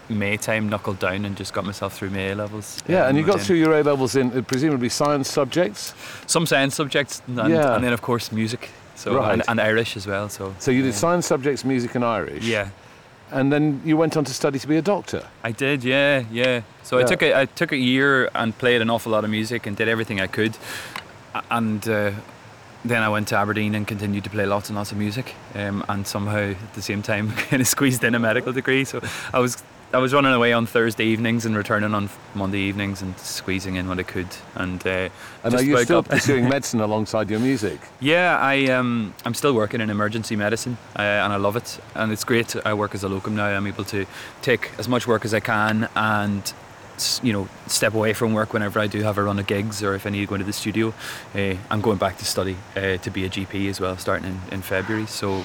May 0.10 0.36
time 0.36 0.67
knuckled 0.67 0.98
down 1.00 1.25
and 1.25 1.38
just 1.38 1.53
got 1.53 1.63
myself 1.63 1.96
through 1.96 2.10
my 2.10 2.31
A 2.31 2.36
levels. 2.36 2.81
Yeah, 2.88 3.08
and 3.08 3.15
you 3.17 3.24
Um, 3.24 3.29
got 3.29 3.39
through 3.41 3.58
your 3.58 3.74
A 3.79 3.84
levels 3.84 4.15
in 4.15 4.36
uh, 4.36 4.41
presumably 4.41 4.89
science 4.89 5.29
subjects. 5.31 5.93
some 6.25 6.48
science 6.48 6.74
subjects, 6.75 7.22
and, 7.27 7.38
Yeah. 7.38 7.75
and 7.75 7.84
then 7.84 7.93
of 7.93 8.01
course 8.01 8.31
music. 8.31 8.72
So 8.96 9.15
Right. 9.15 9.34
and, 9.34 9.43
and 9.48 9.62
Irish 9.62 9.96
as 9.96 10.08
well. 10.08 10.27
So 10.27 10.55
So 10.60 10.72
you 10.72 10.81
did 10.81 10.93
yeah. 10.93 11.00
science 11.00 11.27
subjects, 11.27 11.63
music, 11.63 11.93
and 11.96 12.03
Irish. 12.03 12.43
Yeah, 12.43 12.70
And 13.32 13.52
then 13.52 13.82
you 13.86 13.96
went 13.98 14.18
on 14.18 14.26
to 14.26 14.34
study 14.34 14.60
to 14.60 14.68
be 14.68 14.78
a 14.78 14.82
doctor. 14.82 15.24
I 15.44 15.52
did. 15.52 15.84
Yeah, 15.84 16.24
yeah. 16.32 16.62
So 16.84 16.98
Yeah. 16.98 17.06
I 17.06 17.08
took 17.08 17.22
a 17.24 17.42
I 17.42 17.46
took 17.46 17.72
a 17.72 17.78
year 17.78 18.30
and 18.36 18.58
played 18.58 18.82
an 18.82 18.90
awful 18.90 19.12
lot 19.12 19.24
of 19.24 19.30
music 19.30 19.66
and 19.68 19.78
did 19.78 19.88
everything 19.88 20.20
I 20.20 20.28
could, 20.28 20.58
and 21.50 21.88
uh, 21.88 22.12
then 22.84 23.02
I 23.04 23.10
went 23.10 23.28
to 23.30 23.36
Aberdeen 23.36 23.76
and 23.76 23.88
continued 23.88 24.24
to 24.24 24.30
play 24.30 24.46
lots 24.46 24.70
and 24.70 24.76
lots 24.78 24.92
of 24.92 24.98
music, 24.98 25.36
um, 25.56 25.84
and 25.90 26.06
somehow 26.08 26.52
at 26.52 26.74
the 26.74 26.82
same 26.82 27.02
time 27.02 27.32
kind 27.50 27.62
of 27.62 27.68
squeezed 27.68 28.04
in 28.04 28.16
a 28.16 28.20
medical 28.20 28.54
degree. 28.54 28.86
So 28.86 29.02
I 29.34 29.40
was 29.40 29.64
I 29.94 29.98
was 29.98 30.14
running 30.14 30.32
away 30.32 30.54
on 30.54 30.66
Thursday 30.66 31.04
evenings 31.04 31.46
and 31.46 31.54
returning 31.56 31.94
on 31.94 32.10
Monday 32.34 32.60
evenings 32.60 33.02
and 33.02 33.18
squeezing 33.20 33.76
in 33.76 33.90
what 33.90 34.00
I 34.00 34.04
could. 34.04 34.28
And 34.56 34.82
uh, 34.88 35.10
And 35.44 35.54
are 35.54 35.62
you 35.62 35.78
still 35.84 36.02
got- 36.02 36.12
pursuing 36.16 36.48
medicine 36.48 36.80
alongside 36.80 37.30
your 37.30 37.42
music? 37.42 37.78
Yeah, 38.00 38.38
I 38.40 38.68
um, 38.68 39.14
I'm 39.26 39.34
still 39.34 39.54
working 39.54 39.82
in 39.82 39.90
emergency 39.90 40.38
medicine, 40.38 40.78
uh, 40.98 41.02
and 41.02 41.34
I 41.34 41.36
love 41.36 41.58
it, 41.58 41.78
and 41.94 42.10
it's 42.12 42.24
great. 42.24 42.56
I 42.66 42.74
work 42.74 42.96
as 42.96 43.04
a 43.04 43.10
locum 43.10 43.36
now. 43.36 43.48
I'm 43.48 43.68
able 43.68 43.84
to 43.86 44.06
take 44.42 44.72
as 44.80 44.88
much 44.88 45.08
work 45.08 45.26
as 45.26 45.34
I 45.34 45.42
can, 45.42 45.90
and 45.96 46.54
you 47.24 47.34
know, 47.34 47.48
step 47.67 47.93
away 47.93 48.13
from 48.13 48.34
work 48.34 48.53
whenever 48.53 48.79
I 48.79 48.88
do 48.88 49.01
have 49.03 49.17
a 49.17 49.24
run 49.24 49.39
of 49.39 49.48
gigs, 49.48 49.84
or 49.84 49.96
if 49.96 50.05
I 50.05 50.10
need 50.10 50.22
to 50.22 50.25
go 50.27 50.36
into 50.36 50.46
the 50.46 50.53
studio. 50.53 50.93
Uh, 51.36 51.55
I'm 51.70 51.81
going 51.81 51.98
back 51.98 52.17
to 52.17 52.25
study 52.25 52.58
uh, 52.75 52.98
to 52.98 53.10
be 53.10 53.25
a 53.25 53.29
GP 53.29 53.70
as 53.70 53.79
well, 53.79 53.98
starting 53.98 54.27
in, 54.27 54.39
in 54.51 54.62
February. 54.62 55.05
So. 55.08 55.43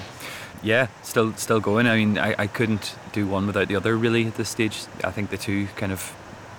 Yeah, 0.62 0.88
still 1.02 1.34
still 1.34 1.60
going. 1.60 1.86
I 1.86 1.96
mean, 1.96 2.18
I, 2.18 2.34
I 2.38 2.46
couldn't 2.46 2.96
do 3.12 3.26
one 3.26 3.46
without 3.46 3.68
the 3.68 3.76
other 3.76 3.94
really 3.94 4.26
at 4.26 4.36
this 4.36 4.48
stage. 4.48 4.86
I 5.04 5.10
think 5.10 5.28
the 5.28 5.36
two 5.36 5.66
kind 5.76 5.92
of 5.92 6.16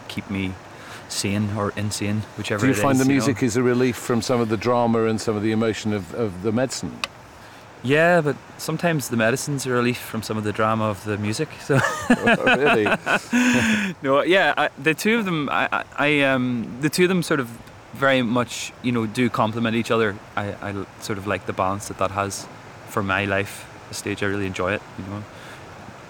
keep 0.07 0.29
me 0.29 0.53
sane 1.09 1.49
or 1.55 1.73
insane, 1.75 2.21
whichever 2.37 2.61
Do 2.61 2.67
you 2.67 2.73
find 2.73 2.93
is, 2.93 2.99
the 2.99 3.05
know. 3.05 3.13
music 3.13 3.43
is 3.43 3.57
a 3.57 3.63
relief 3.63 3.95
from 3.95 4.21
some 4.21 4.39
of 4.39 4.49
the 4.49 4.57
drama 4.57 5.05
and 5.05 5.19
some 5.19 5.35
of 5.35 5.43
the 5.43 5.51
emotion 5.51 5.93
of, 5.93 6.13
of 6.13 6.43
the 6.43 6.51
medicine? 6.51 6.99
Yeah, 7.83 8.21
but 8.21 8.35
sometimes 8.57 9.09
the 9.09 9.17
medicines 9.17 9.67
are 9.67 9.73
relief 9.73 9.99
from 9.99 10.23
some 10.23 10.37
of 10.37 10.43
the 10.43 10.51
drama 10.51 10.85
of 10.85 11.03
the 11.05 11.17
music. 11.17 11.49
So 11.61 11.75
really? 12.09 12.85
no, 14.01 14.23
yeah, 14.23 14.53
I, 14.57 14.69
the 14.77 14.93
two 14.93 15.19
of 15.19 15.25
them, 15.25 15.49
I, 15.49 15.69
I, 15.71 15.83
I, 15.97 16.21
um, 16.21 16.77
the 16.81 16.89
two 16.89 17.03
of 17.03 17.09
them 17.09 17.23
sort 17.23 17.39
of 17.39 17.49
very 17.93 18.21
much, 18.21 18.73
you 18.83 18.91
know, 18.91 19.05
do 19.05 19.29
complement 19.29 19.75
each 19.75 19.91
other. 19.91 20.15
I, 20.35 20.53
I 20.61 20.85
sort 21.01 21.17
of 21.17 21.27
like 21.27 21.45
the 21.45 21.53
balance 21.53 21.87
that 21.87 21.97
that 21.99 22.11
has 22.11 22.47
for 22.89 23.03
my 23.03 23.25
life. 23.25 23.65
The 23.89 23.95
stage, 23.95 24.21
I 24.21 24.25
really 24.25 24.47
enjoy 24.47 24.73
it. 24.73 24.81
You 24.97 25.05
know, 25.05 25.23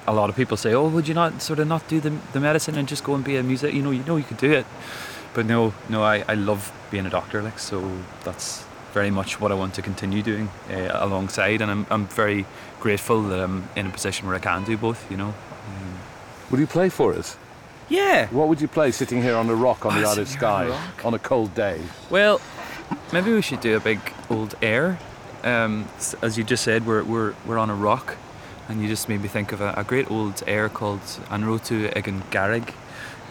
a 0.08 0.14
lot 0.14 0.30
of 0.30 0.36
people 0.36 0.58
say, 0.58 0.74
"Oh, 0.74 0.88
would 0.88 1.08
you 1.08 1.14
not 1.14 1.42
sort 1.42 1.60
of 1.60 1.68
not 1.68 1.88
do 1.88 2.00
the 2.00 2.10
the 2.34 2.40
medicine 2.40 2.76
and 2.78 2.88
just 2.88 3.04
go 3.04 3.14
and 3.14 3.24
be 3.24 3.36
a 3.38 3.44
music? 3.44 3.74
You 3.74 3.84
know, 3.84 3.92
you 3.92 4.04
know, 4.04 4.18
you 4.18 4.24
could 4.24 4.38
do 4.38 4.52
it." 4.52 4.66
But 5.34 5.46
no, 5.46 5.74
no, 5.90 6.04
I, 6.04 6.24
I 6.28 6.34
love 6.34 6.72
being 6.90 7.06
a 7.06 7.10
doctor, 7.10 7.44
like 7.44 7.60
so. 7.60 8.02
That's 8.24 8.66
very 8.94 9.12
much 9.12 9.40
what 9.40 9.52
I 9.52 9.56
want 9.56 9.74
to 9.76 9.82
continue 9.82 10.22
doing 10.24 10.50
uh, 10.72 10.90
alongside, 10.94 11.62
and 11.62 11.70
I'm, 11.72 11.86
I'm 11.90 12.08
very 12.08 12.46
grateful 12.80 13.22
that 13.24 13.40
I'm 13.40 13.68
in 13.76 13.88
a 13.88 13.90
position 13.90 14.28
where 14.28 14.36
I 14.36 14.40
can 14.40 14.64
do 14.64 14.78
both. 14.78 15.10
You 15.12 15.18
know. 15.18 15.28
Um, 15.68 16.00
Would 16.52 16.60
you 16.60 16.68
play 16.68 16.90
for 16.90 17.14
us? 17.14 17.38
yeah. 17.90 18.28
What 18.32 18.48
would 18.50 18.60
you 18.62 18.68
play 18.68 18.92
sitting 18.92 19.22
here 19.22 19.36
on 19.36 19.50
a 19.50 19.56
rock 19.56 19.86
on 19.86 19.94
the 19.96 20.06
Oh, 20.06 20.10
Isle 20.12 20.20
of 20.20 20.20
on 20.20 20.26
Skye 20.26 20.66
a 21.04 21.08
on 21.08 21.14
a 21.14 21.20
cold 21.20 21.54
day? 21.56 21.80
Well, 22.10 22.40
maybe 23.14 23.32
we 23.34 23.42
should 23.42 23.62
do 23.62 23.76
a 23.78 23.80
big 23.80 24.00
old 24.30 24.56
air. 24.62 24.98
Um, 25.44 25.88
as 26.22 26.38
you 26.38 26.44
just 26.44 26.64
said, 26.64 26.86
we're, 26.86 27.04
we're, 27.04 27.34
we're 27.46 27.58
on 27.60 27.70
a 27.70 27.76
rock, 27.76 28.16
and 28.68 28.82
you 28.82 28.88
just 28.90 29.08
made 29.08 29.22
me 29.22 29.30
think 29.30 29.52
of 29.54 29.62
a, 29.62 29.74
a 29.78 29.84
great 29.84 30.10
old 30.12 30.44
air 30.48 30.68
called 30.68 31.00
An 31.30 31.44
Raibh 31.44 31.62
Tú 31.68 31.96
ag 31.96 32.08
an 32.08 32.22
gCarraig. 32.32 32.74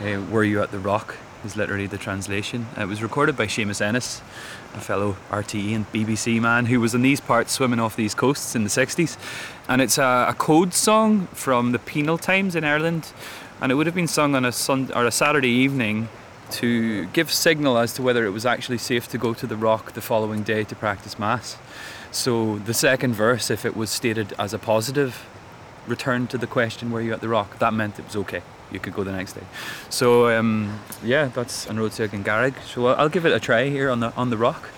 Uh, 0.00 0.22
Were 0.30 0.44
You 0.44 0.62
at 0.62 0.70
the 0.70 0.78
Rock 0.78 1.16
is 1.44 1.56
literally 1.56 1.86
the 1.86 1.98
translation. 1.98 2.66
Uh, 2.78 2.82
It 2.82 2.88
was 2.88 3.02
recorded 3.02 3.36
by 3.36 3.46
Seamus 3.46 3.80
Ennis, 3.82 4.22
a 4.76 4.80
fellow 4.80 5.16
RTE 5.30 5.75
and 5.75 5.90
BBC 5.92 6.40
man 6.40 6.66
who 6.66 6.80
was 6.80 6.95
in 6.95 7.02
these 7.02 7.21
parts 7.21 7.52
swimming 7.52 7.80
off 7.80 7.97
these 7.97 8.14
coasts 8.14 8.54
in 8.54 8.62
the 8.62 8.71
60s. 8.71 9.16
And 9.68 9.80
it's 9.80 9.99
a, 9.99 10.26
a 10.28 10.35
code 10.35 10.75
song 10.75 11.26
from 11.28 11.73
the 11.73 11.78
penal 11.78 12.18
times 12.18 12.54
in 12.54 12.64
Ireland, 12.64 13.12
and 13.61 13.73
it 13.73 13.75
would 13.75 13.87
have 13.87 13.95
been 13.95 14.06
sung 14.06 14.35
on 14.35 14.45
a 14.45 14.52
sun 14.52 14.90
or 14.95 15.06
a 15.06 15.11
Saturday 15.11 15.49
evening 15.49 16.09
to 16.50 17.06
give 17.06 17.33
signal 17.33 17.78
as 17.78 17.92
to 17.95 18.02
whether 18.02 18.25
it 18.25 18.30
was 18.30 18.47
actually 18.47 18.78
safe 18.78 19.09
to 19.09 19.18
go 19.18 19.35
to 19.35 19.47
the 19.47 19.56
rock 19.56 19.92
the 19.92 20.00
following 20.00 20.42
day 20.42 20.62
to 20.64 20.76
practice 20.76 21.18
mass. 21.18 21.59
So 22.12 22.59
the 22.59 22.75
second 22.75 23.14
verse, 23.14 23.50
if 23.50 23.64
it 23.64 23.76
was 23.76 23.90
stated 23.90 24.33
as 24.38 24.54
a 24.54 24.59
positive 24.59 25.26
return 25.87 26.26
to 26.28 26.38
the 26.38 26.47
question, 26.47 26.90
were 26.90 27.00
you 27.00 27.12
at 27.12 27.21
the 27.21 27.28
rock? 27.28 27.59
That 27.59 27.75
meant 27.75 27.99
it 27.99 28.04
was 28.04 28.16
okay. 28.16 28.42
You 28.70 28.80
could 28.80 28.94
go 28.94 29.04
the 29.04 29.12
next 29.12 29.35
day. 29.35 29.44
So 29.90 30.28
um, 30.28 30.80
yeah, 31.02 31.26
that's 31.26 31.68
on 31.68 31.78
Road 31.78 31.99
and 31.99 32.25
Garrig. 32.25 32.54
So 32.64 32.87
I'll, 32.87 32.96
I'll 32.96 33.08
give 33.08 33.26
it 33.26 33.32
a 33.32 33.40
try 33.40 33.68
here 33.68 33.90
on 33.90 34.00
the 34.00 34.12
on 34.16 34.30
the 34.30 34.37
rock. 34.37 34.70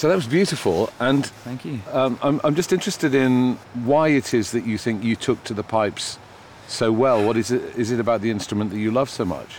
So 0.00 0.08
that 0.08 0.14
was 0.14 0.26
beautiful, 0.26 0.90
and 0.98 1.26
Thank 1.44 1.66
you. 1.66 1.80
um, 1.92 2.18
I'm, 2.22 2.40
I'm 2.42 2.54
just 2.54 2.72
interested 2.72 3.14
in 3.14 3.56
why 3.84 4.08
it 4.08 4.32
is 4.32 4.52
that 4.52 4.64
you 4.64 4.78
think 4.78 5.04
you 5.04 5.14
took 5.14 5.44
to 5.44 5.52
the 5.52 5.62
pipes 5.62 6.18
so 6.68 6.90
well. 6.90 7.22
What 7.22 7.36
is 7.36 7.50
it? 7.50 7.76
Is 7.76 7.90
it 7.90 8.00
about 8.00 8.22
the 8.22 8.30
instrument 8.30 8.70
that 8.70 8.78
you 8.78 8.90
love 8.90 9.10
so 9.10 9.26
much? 9.26 9.58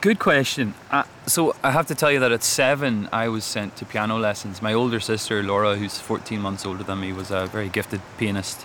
Good 0.00 0.20
question. 0.20 0.72
Uh, 0.90 1.02
so 1.26 1.54
I 1.62 1.70
have 1.70 1.86
to 1.88 1.94
tell 1.94 2.10
you 2.10 2.18
that 2.20 2.32
at 2.32 2.42
seven, 2.42 3.10
I 3.12 3.28
was 3.28 3.44
sent 3.44 3.76
to 3.76 3.84
piano 3.84 4.16
lessons. 4.16 4.62
My 4.62 4.72
older 4.72 5.00
sister, 5.00 5.42
Laura, 5.42 5.76
who's 5.76 5.98
14 5.98 6.40
months 6.40 6.64
older 6.64 6.82
than 6.82 7.00
me, 7.00 7.12
was 7.12 7.30
a 7.30 7.44
very 7.44 7.68
gifted 7.68 8.00
pianist. 8.16 8.64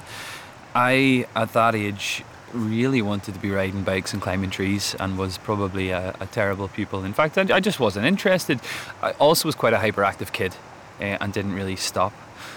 I, 0.73 1.27
at 1.35 1.51
that 1.51 1.75
age, 1.75 2.23
really 2.55 3.01
wanted 3.01 3.33
to 3.33 3.39
be 3.39 3.51
riding 3.51 3.83
bikes 3.83 4.13
and 4.13 4.21
climbing 4.21 4.49
trees 4.49 4.95
and 4.99 5.17
was 5.17 5.37
probably 5.37 5.89
a, 5.89 6.15
a 6.19 6.25
terrible 6.27 6.67
pupil. 6.67 7.03
In 7.03 7.13
fact, 7.13 7.37
I, 7.37 7.59
just 7.59 7.79
wasn't 7.79 8.05
interested. 8.05 8.59
I 9.01 9.11
also 9.11 9.47
was 9.47 9.55
quite 9.55 9.73
a 9.73 9.77
hyperactive 9.77 10.31
kid 10.31 10.55
uh, 10.99 11.17
and 11.19 11.33
didn't 11.33 11.53
really 11.53 11.75
stop. 11.75 12.13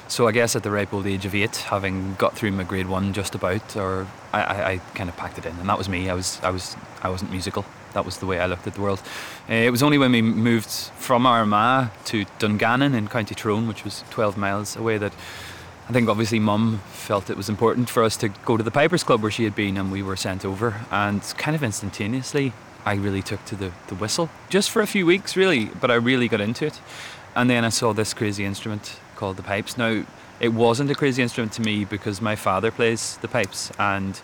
So 0.06 0.26
I 0.26 0.32
guess 0.32 0.56
at 0.56 0.62
the 0.62 0.70
ripe 0.70 0.94
old 0.94 1.06
age 1.06 1.26
of 1.26 1.34
eight, 1.34 1.56
having 1.56 2.14
got 2.14 2.36
through 2.36 2.52
my 2.52 2.64
grade 2.64 2.88
one 2.88 3.12
just 3.12 3.34
about, 3.34 3.76
or 3.76 4.06
I, 4.32 4.42
I, 4.42 4.70
I 4.70 4.76
kind 4.94 5.08
of 5.08 5.16
packed 5.16 5.38
it 5.38 5.44
in, 5.44 5.54
and 5.56 5.68
that 5.68 5.76
was 5.76 5.88
me. 5.88 6.08
I 6.08 6.14
was, 6.14 6.40
I 6.42 6.50
was, 6.50 6.76
I 7.02 7.10
wasn't 7.10 7.30
musical. 7.30 7.64
That 7.92 8.04
was 8.04 8.18
the 8.18 8.26
way 8.26 8.38
I 8.38 8.46
looked 8.46 8.66
at 8.66 8.74
the 8.74 8.80
world. 8.80 9.02
Uh, 9.48 9.54
it 9.54 9.70
was 9.70 9.82
only 9.82 9.98
when 9.98 10.12
we 10.12 10.22
moved 10.22 10.70
from 10.70 11.26
Armagh 11.26 11.90
to 12.06 12.24
Dungannon 12.38 12.94
in 12.94 13.08
County 13.08 13.34
Tyrone, 13.34 13.66
which 13.66 13.84
was 13.84 14.04
12 14.10 14.36
miles 14.36 14.76
away, 14.76 14.98
that 14.98 15.12
I 15.88 15.92
think 15.92 16.10
obviously 16.10 16.38
Mum 16.38 16.82
felt 16.90 17.30
it 17.30 17.36
was 17.36 17.48
important 17.48 17.88
for 17.88 18.02
us 18.02 18.18
to 18.18 18.28
go 18.28 18.58
to 18.58 18.62
the 18.62 18.70
Pipers 18.70 19.02
Club 19.02 19.22
where 19.22 19.30
she 19.30 19.44
had 19.44 19.54
been, 19.54 19.78
and 19.78 19.90
we 19.90 20.02
were 20.02 20.16
sent 20.16 20.44
over. 20.44 20.82
And 20.90 21.22
kind 21.38 21.54
of 21.56 21.62
instantaneously, 21.62 22.52
I 22.84 22.94
really 22.94 23.22
took 23.22 23.42
to 23.46 23.56
the, 23.56 23.72
the 23.86 23.94
whistle, 23.94 24.28
just 24.50 24.70
for 24.70 24.82
a 24.82 24.86
few 24.86 25.06
weeks, 25.06 25.34
really, 25.34 25.66
but 25.66 25.90
I 25.90 25.94
really 25.94 26.28
got 26.28 26.42
into 26.42 26.66
it. 26.66 26.78
And 27.34 27.48
then 27.48 27.64
I 27.64 27.70
saw 27.70 27.94
this 27.94 28.12
crazy 28.12 28.44
instrument 28.44 29.00
called 29.16 29.38
the 29.38 29.42
pipes. 29.42 29.78
Now, 29.78 30.04
it 30.40 30.50
wasn't 30.50 30.90
a 30.90 30.94
crazy 30.94 31.22
instrument 31.22 31.54
to 31.54 31.62
me 31.62 31.86
because 31.86 32.20
my 32.20 32.36
father 32.36 32.70
plays 32.70 33.16
the 33.22 33.28
pipes, 33.28 33.72
and 33.78 34.20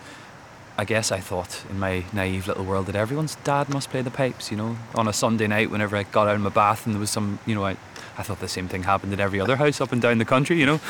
I 0.77 0.85
guess 0.85 1.11
I 1.11 1.21
thought 1.21 1.65
in 1.71 1.79
my 1.79 2.05
naive 2.13 2.47
little 2.47 2.65
world 2.65 2.87
that 2.87 2.95
everyone's 2.95 3.37
dad 3.37 3.71
must 3.71 3.89
play 3.89 4.03
the 4.03 4.11
pipes, 4.11 4.51
you 4.51 4.59
know, 4.59 4.77
on 4.95 5.09
a 5.09 5.15
Sunday 5.15 5.47
night 5.47 5.71
whenever 5.71 5.97
I 5.97 6.03
got 6.03 6.29
out 6.29 6.35
of 6.35 6.43
my 6.43 6.51
bath 6.51 6.85
and 6.85 6.95
there 6.95 7.01
was 7.01 7.11
some, 7.11 7.39
you 7.47 7.55
know, 7.55 7.65
I, 7.65 7.79
I 8.19 8.23
thought 8.23 8.41
the 8.41 8.49
same 8.49 8.69
thing 8.69 8.83
happened 8.83 9.15
in 9.15 9.21
every 9.21 9.41
other 9.41 9.57
house 9.57 9.81
up 9.81 9.93
and 9.93 10.03
down 10.03 10.19
the 10.19 10.27
country, 10.27 10.61
you 10.61 10.67
know. 10.67 10.81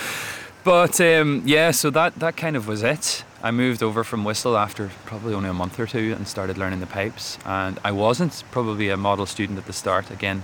But 0.64 0.98
um, 0.98 1.42
yeah, 1.44 1.72
so 1.72 1.90
that, 1.90 2.18
that 2.20 2.38
kind 2.38 2.56
of 2.56 2.66
was 2.66 2.82
it. 2.82 3.22
I 3.42 3.50
moved 3.50 3.82
over 3.82 4.02
from 4.02 4.24
Whistle 4.24 4.56
after 4.56 4.90
probably 5.04 5.34
only 5.34 5.50
a 5.50 5.52
month 5.52 5.78
or 5.78 5.86
two 5.86 6.14
and 6.16 6.26
started 6.26 6.56
learning 6.56 6.80
the 6.80 6.86
pipes. 6.86 7.38
And 7.44 7.78
I 7.84 7.92
wasn't 7.92 8.42
probably 8.50 8.88
a 8.88 8.96
model 8.96 9.26
student 9.26 9.58
at 9.58 9.66
the 9.66 9.74
start. 9.74 10.10
Again, 10.10 10.42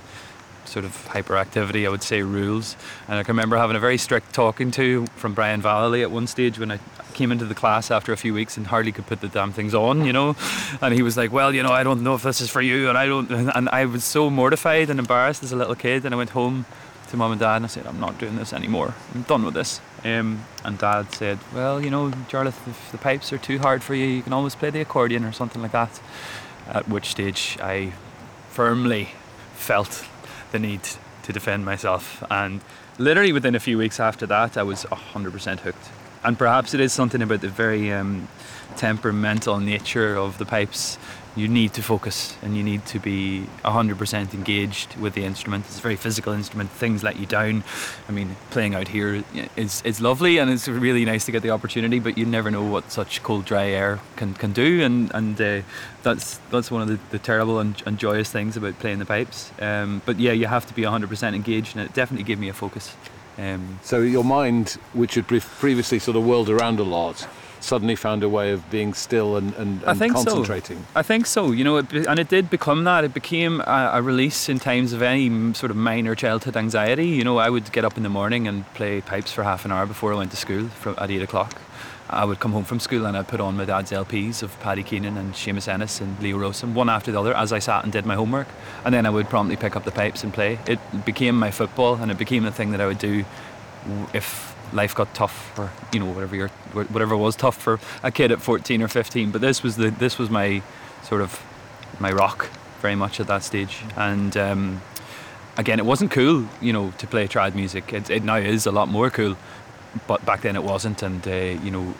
sort 0.66 0.84
of 0.84 0.92
hyperactivity, 1.08 1.86
I 1.86 1.88
would 1.88 2.02
say, 2.02 2.20
rules. 2.20 2.76
And 3.08 3.18
I 3.18 3.22
can 3.22 3.32
remember 3.34 3.56
having 3.56 3.76
a 3.76 3.80
very 3.80 3.96
strict 3.96 4.34
talking 4.34 4.70
to 4.72 5.06
from 5.16 5.32
Brian 5.32 5.62
Vallely 5.62 6.02
at 6.02 6.10
one 6.10 6.26
stage 6.26 6.58
when 6.58 6.70
I 6.70 6.78
came 7.14 7.32
into 7.32 7.46
the 7.46 7.54
class 7.54 7.90
after 7.90 8.12
a 8.12 8.16
few 8.18 8.34
weeks 8.34 8.58
and 8.58 8.66
hardly 8.66 8.92
could 8.92 9.06
put 9.06 9.22
the 9.22 9.28
damn 9.28 9.52
things 9.52 9.74
on, 9.74 10.04
you 10.04 10.12
know. 10.12 10.36
And 10.82 10.92
he 10.92 11.00
was 11.00 11.16
like, 11.16 11.32
"Well, 11.32 11.54
you 11.54 11.62
know, 11.62 11.72
I 11.72 11.82
don't 11.82 12.02
know 12.02 12.14
if 12.14 12.22
this 12.22 12.42
is 12.42 12.50
for 12.50 12.60
you," 12.60 12.90
and 12.90 12.98
I 12.98 13.06
don't. 13.06 13.30
And 13.30 13.70
I 13.70 13.86
was 13.86 14.04
so 14.04 14.28
mortified 14.28 14.90
and 14.90 15.00
embarrassed 15.00 15.42
as 15.42 15.52
a 15.52 15.56
little 15.56 15.74
kid. 15.74 16.04
And 16.04 16.14
I 16.14 16.18
went 16.18 16.30
home 16.30 16.66
to 17.08 17.16
mum 17.16 17.32
and 17.32 17.40
dad 17.40 17.56
and 17.56 17.64
I 17.64 17.68
said, 17.68 17.86
"I'm 17.86 17.98
not 17.98 18.18
doing 18.18 18.36
this 18.36 18.52
anymore. 18.52 18.94
I'm 19.14 19.22
done 19.22 19.44
with 19.44 19.54
this." 19.54 19.80
Um, 20.04 20.44
and 20.64 20.78
dad 20.78 21.12
said, 21.14 21.38
"Well, 21.54 21.80
you 21.80 21.90
know, 21.90 22.10
Jarlath, 22.28 22.66
if 22.66 22.90
the 22.90 22.98
pipes 22.98 23.32
are 23.32 23.38
too 23.38 23.58
hard 23.58 23.82
for 23.82 23.94
you, 23.94 24.06
you 24.06 24.22
can 24.22 24.32
always 24.32 24.54
play 24.54 24.70
the 24.70 24.80
accordion 24.80 25.24
or 25.24 25.32
something 25.32 25.60
like 25.60 25.72
that." 25.72 26.00
At 26.68 26.88
which 26.88 27.10
stage 27.10 27.58
I 27.60 27.92
firmly 28.50 29.10
felt 29.54 30.06
the 30.52 30.58
need 30.58 30.82
to 31.22 31.32
defend 31.32 31.64
myself. 31.64 32.22
And 32.30 32.60
literally 32.98 33.32
within 33.32 33.54
a 33.54 33.60
few 33.60 33.78
weeks 33.78 34.00
after 34.00 34.26
that, 34.26 34.56
I 34.56 34.62
was 34.62 34.84
100% 34.90 35.60
hooked. 35.60 35.88
And 36.22 36.38
perhaps 36.38 36.74
it 36.74 36.80
is 36.80 36.92
something 36.92 37.22
about 37.22 37.40
the 37.40 37.48
very 37.48 37.92
um, 37.92 38.28
temperamental 38.76 39.58
nature 39.58 40.16
of 40.16 40.38
the 40.38 40.44
pipes. 40.44 40.98
You 41.36 41.46
need 41.46 41.72
to 41.74 41.82
focus 41.82 42.36
and 42.42 42.56
you 42.56 42.62
need 42.62 42.84
to 42.86 42.98
be 42.98 43.46
100% 43.64 44.34
engaged 44.34 44.96
with 44.96 45.14
the 45.14 45.24
instrument. 45.24 45.64
It's 45.66 45.78
a 45.78 45.82
very 45.82 45.96
physical 45.96 46.32
instrument. 46.32 46.70
Things 46.70 47.04
let 47.04 47.18
you 47.18 47.24
down. 47.24 47.62
I 48.08 48.12
mean, 48.12 48.36
playing 48.50 48.74
out 48.74 48.88
here 48.88 49.22
is, 49.56 49.80
is 49.82 50.00
lovely 50.00 50.38
and 50.38 50.50
it's 50.50 50.66
really 50.66 51.04
nice 51.04 51.24
to 51.26 51.32
get 51.32 51.42
the 51.42 51.50
opportunity, 51.50 52.00
but 52.00 52.18
you 52.18 52.26
never 52.26 52.50
know 52.50 52.64
what 52.64 52.90
such 52.90 53.22
cold, 53.22 53.44
dry 53.44 53.68
air 53.68 54.00
can, 54.16 54.34
can 54.34 54.52
do. 54.52 54.82
And, 54.82 55.10
and 55.14 55.40
uh, 55.40 55.62
that's 56.02 56.38
that's 56.50 56.70
one 56.70 56.82
of 56.82 56.88
the, 56.88 56.98
the 57.10 57.18
terrible 57.18 57.60
and, 57.60 57.80
and 57.86 57.98
joyous 57.98 58.30
things 58.30 58.56
about 58.56 58.78
playing 58.80 58.98
the 58.98 59.06
pipes. 59.06 59.52
Um, 59.60 60.02
but 60.04 60.18
yeah, 60.18 60.32
you 60.32 60.48
have 60.48 60.66
to 60.66 60.74
be 60.74 60.82
100% 60.82 61.34
engaged, 61.34 61.76
and 61.76 61.84
it 61.84 61.94
definitely 61.94 62.24
gave 62.24 62.40
me 62.40 62.48
a 62.48 62.54
focus. 62.54 62.94
Um, 63.38 63.78
So 63.82 64.00
your 64.00 64.24
mind, 64.24 64.78
which 64.92 65.14
had 65.14 65.26
previously 65.26 65.98
sort 65.98 66.16
of 66.16 66.24
whirled 66.24 66.50
around 66.50 66.78
a 66.80 66.84
lot, 66.84 67.26
suddenly 67.60 67.94
found 67.94 68.22
a 68.22 68.28
way 68.28 68.52
of 68.52 68.68
being 68.70 68.94
still 68.94 69.36
and, 69.36 69.54
and, 69.54 69.84
I 69.84 69.90
and 69.90 69.98
think 69.98 70.16
so. 70.16 70.24
concentrating. 70.24 70.86
I 70.96 71.02
think 71.02 71.26
so. 71.26 71.52
You 71.52 71.62
know, 71.64 71.76
it, 71.76 71.92
and 71.92 72.18
it 72.18 72.28
did 72.28 72.48
become 72.50 72.84
that. 72.84 73.04
It 73.04 73.12
became 73.14 73.60
a, 73.60 73.90
a 73.94 74.02
release 74.02 74.48
in 74.48 74.58
times 74.58 74.92
of 74.92 75.02
any 75.02 75.52
sort 75.54 75.70
of 75.70 75.76
minor 75.76 76.14
childhood 76.14 76.56
anxiety. 76.56 77.06
You 77.08 77.24
know, 77.24 77.38
I 77.38 77.50
would 77.50 77.70
get 77.72 77.84
up 77.84 77.96
in 77.96 78.02
the 78.02 78.08
morning 78.08 78.48
and 78.48 78.64
play 78.74 79.00
pipes 79.00 79.32
for 79.32 79.42
half 79.42 79.64
an 79.64 79.72
hour 79.72 79.86
before 79.86 80.12
I 80.12 80.16
went 80.16 80.30
to 80.30 80.36
school 80.36 80.68
from, 80.68 80.94
at 80.98 81.10
eight 81.10 81.22
o'clock. 81.22 81.60
I 82.12 82.24
would 82.24 82.40
come 82.40 82.52
home 82.52 82.64
from 82.64 82.80
school 82.80 83.06
and 83.06 83.16
I'd 83.16 83.28
put 83.28 83.40
on 83.40 83.56
my 83.56 83.64
dad's 83.64 83.92
LPs 83.92 84.42
of 84.42 84.58
Paddy 84.60 84.82
Keenan 84.82 85.16
and 85.16 85.32
Seamus 85.32 85.68
Ennis 85.68 86.00
and 86.00 86.20
Leo 86.20 86.38
Rowsome, 86.38 86.74
one 86.74 86.88
after 86.88 87.12
the 87.12 87.20
other, 87.20 87.34
as 87.34 87.52
I 87.52 87.60
sat 87.60 87.84
and 87.84 87.92
did 87.92 88.04
my 88.04 88.16
homework. 88.16 88.48
And 88.84 88.92
then 88.92 89.06
I 89.06 89.10
would 89.10 89.28
promptly 89.28 89.56
pick 89.56 89.76
up 89.76 89.84
the 89.84 89.92
pipes 89.92 90.24
and 90.24 90.34
play. 90.34 90.58
It 90.66 90.80
became 91.04 91.38
my 91.38 91.52
football, 91.52 91.94
and 91.94 92.10
it 92.10 92.18
became 92.18 92.42
the 92.42 92.50
thing 92.50 92.72
that 92.72 92.80
I 92.80 92.86
would 92.86 92.98
do 92.98 93.24
if 94.12 94.56
life 94.72 94.94
got 94.94 95.14
tough, 95.14 95.56
or 95.58 95.70
you 95.92 96.00
know, 96.00 96.06
whatever 96.06 96.34
your 96.34 96.48
whatever 96.72 97.16
was 97.16 97.36
tough 97.36 97.56
for 97.56 97.78
a 98.02 98.10
kid 98.10 98.32
at 98.32 98.42
14 98.42 98.82
or 98.82 98.88
15. 98.88 99.30
But 99.30 99.40
this 99.40 99.62
was 99.62 99.76
the 99.76 99.90
this 99.90 100.18
was 100.18 100.30
my 100.30 100.62
sort 101.04 101.20
of 101.20 101.40
my 102.00 102.10
rock 102.10 102.48
very 102.80 102.96
much 102.96 103.20
at 103.20 103.28
that 103.28 103.42
stage, 103.44 103.82
and. 103.96 104.36
Um, 104.36 104.82
Again, 105.56 105.78
it 105.78 105.84
wasn't 105.84 106.10
cool, 106.10 106.46
you 106.62 106.72
know, 106.72 106.92
to 106.96 107.06
play 107.06 107.26
trad 107.26 107.54
music. 107.54 107.92
It, 107.92 108.08
it 108.08 108.22
now 108.22 108.36
is 108.36 108.66
a 108.66 108.70
lot 108.70 108.88
more 108.88 109.10
cool, 109.10 109.36
but 110.06 110.24
back 110.24 110.42
then 110.42 110.56
it 110.56 110.62
wasn't. 110.62 111.02
And 111.02 111.26
uh, 111.26 111.30
you 111.64 111.70
know, 111.70 111.94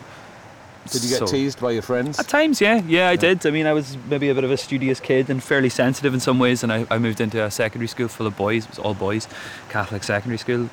Did 0.91 1.03
you 1.03 1.09
get 1.09 1.19
so- 1.19 1.25
teased 1.27 1.59
by 1.59 1.71
your 1.71 1.81
friends? 1.81 2.19
at 2.19 2.27
times, 2.27 2.59
yeah, 2.61 2.81
yeah, 2.87 3.09
I 3.09 3.15
did. 3.15 3.45
I 3.45 3.51
mean, 3.51 3.65
I 3.67 3.73
was 3.73 3.97
maybe 4.09 4.29
a 4.29 4.35
bit 4.35 4.43
of 4.43 4.51
a 4.51 4.57
studious 4.57 4.99
kid 4.99 5.29
and 5.29 5.41
fairly 5.43 5.69
sensitive 5.69 6.13
in 6.13 6.19
some 6.19 6.39
ways. 6.39 6.63
And 6.63 6.71
I, 6.71 6.85
I 6.89 6.97
moved 6.97 7.21
into 7.21 7.43
a 7.43 7.51
secondary 7.51 7.87
school 7.87 8.07
full 8.07 8.27
of 8.27 8.35
boys. 8.37 8.63
It 8.65 8.69
was 8.71 8.79
all 8.79 8.93
boys, 8.93 9.27
Catholic 9.69 10.03
secondary 10.03 10.37
school. 10.37 10.69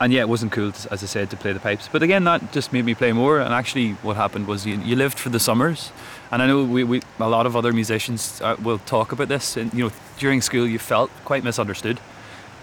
And 0.00 0.12
yeah, 0.12 0.22
it 0.22 0.28
wasn't 0.28 0.50
cool, 0.50 0.72
to, 0.72 0.92
as 0.92 1.04
I 1.04 1.06
said, 1.06 1.30
to 1.30 1.36
play 1.36 1.52
the 1.52 1.60
pipes. 1.60 1.88
But 1.90 2.02
again, 2.02 2.24
that 2.24 2.52
just 2.52 2.72
made 2.72 2.84
me 2.84 2.94
play 2.96 3.12
more. 3.12 3.38
And 3.38 3.54
actually, 3.54 3.92
what 4.02 4.16
happened 4.16 4.48
was 4.48 4.66
you, 4.66 4.76
you 4.78 4.96
lived 4.96 5.18
for 5.20 5.28
the 5.28 5.38
summers. 5.38 5.92
And 6.32 6.42
I 6.42 6.48
know 6.48 6.64
we, 6.64 6.82
we 6.82 7.00
a 7.20 7.28
lot 7.28 7.46
of 7.46 7.54
other 7.54 7.72
musicians 7.72 8.40
uh, 8.42 8.56
will 8.60 8.78
talk 8.78 9.12
about 9.12 9.28
this. 9.28 9.56
And 9.56 9.72
you 9.72 9.84
know, 9.84 9.92
during 10.18 10.40
school, 10.40 10.66
you 10.66 10.80
felt 10.80 11.10
quite 11.24 11.44
misunderstood. 11.44 12.00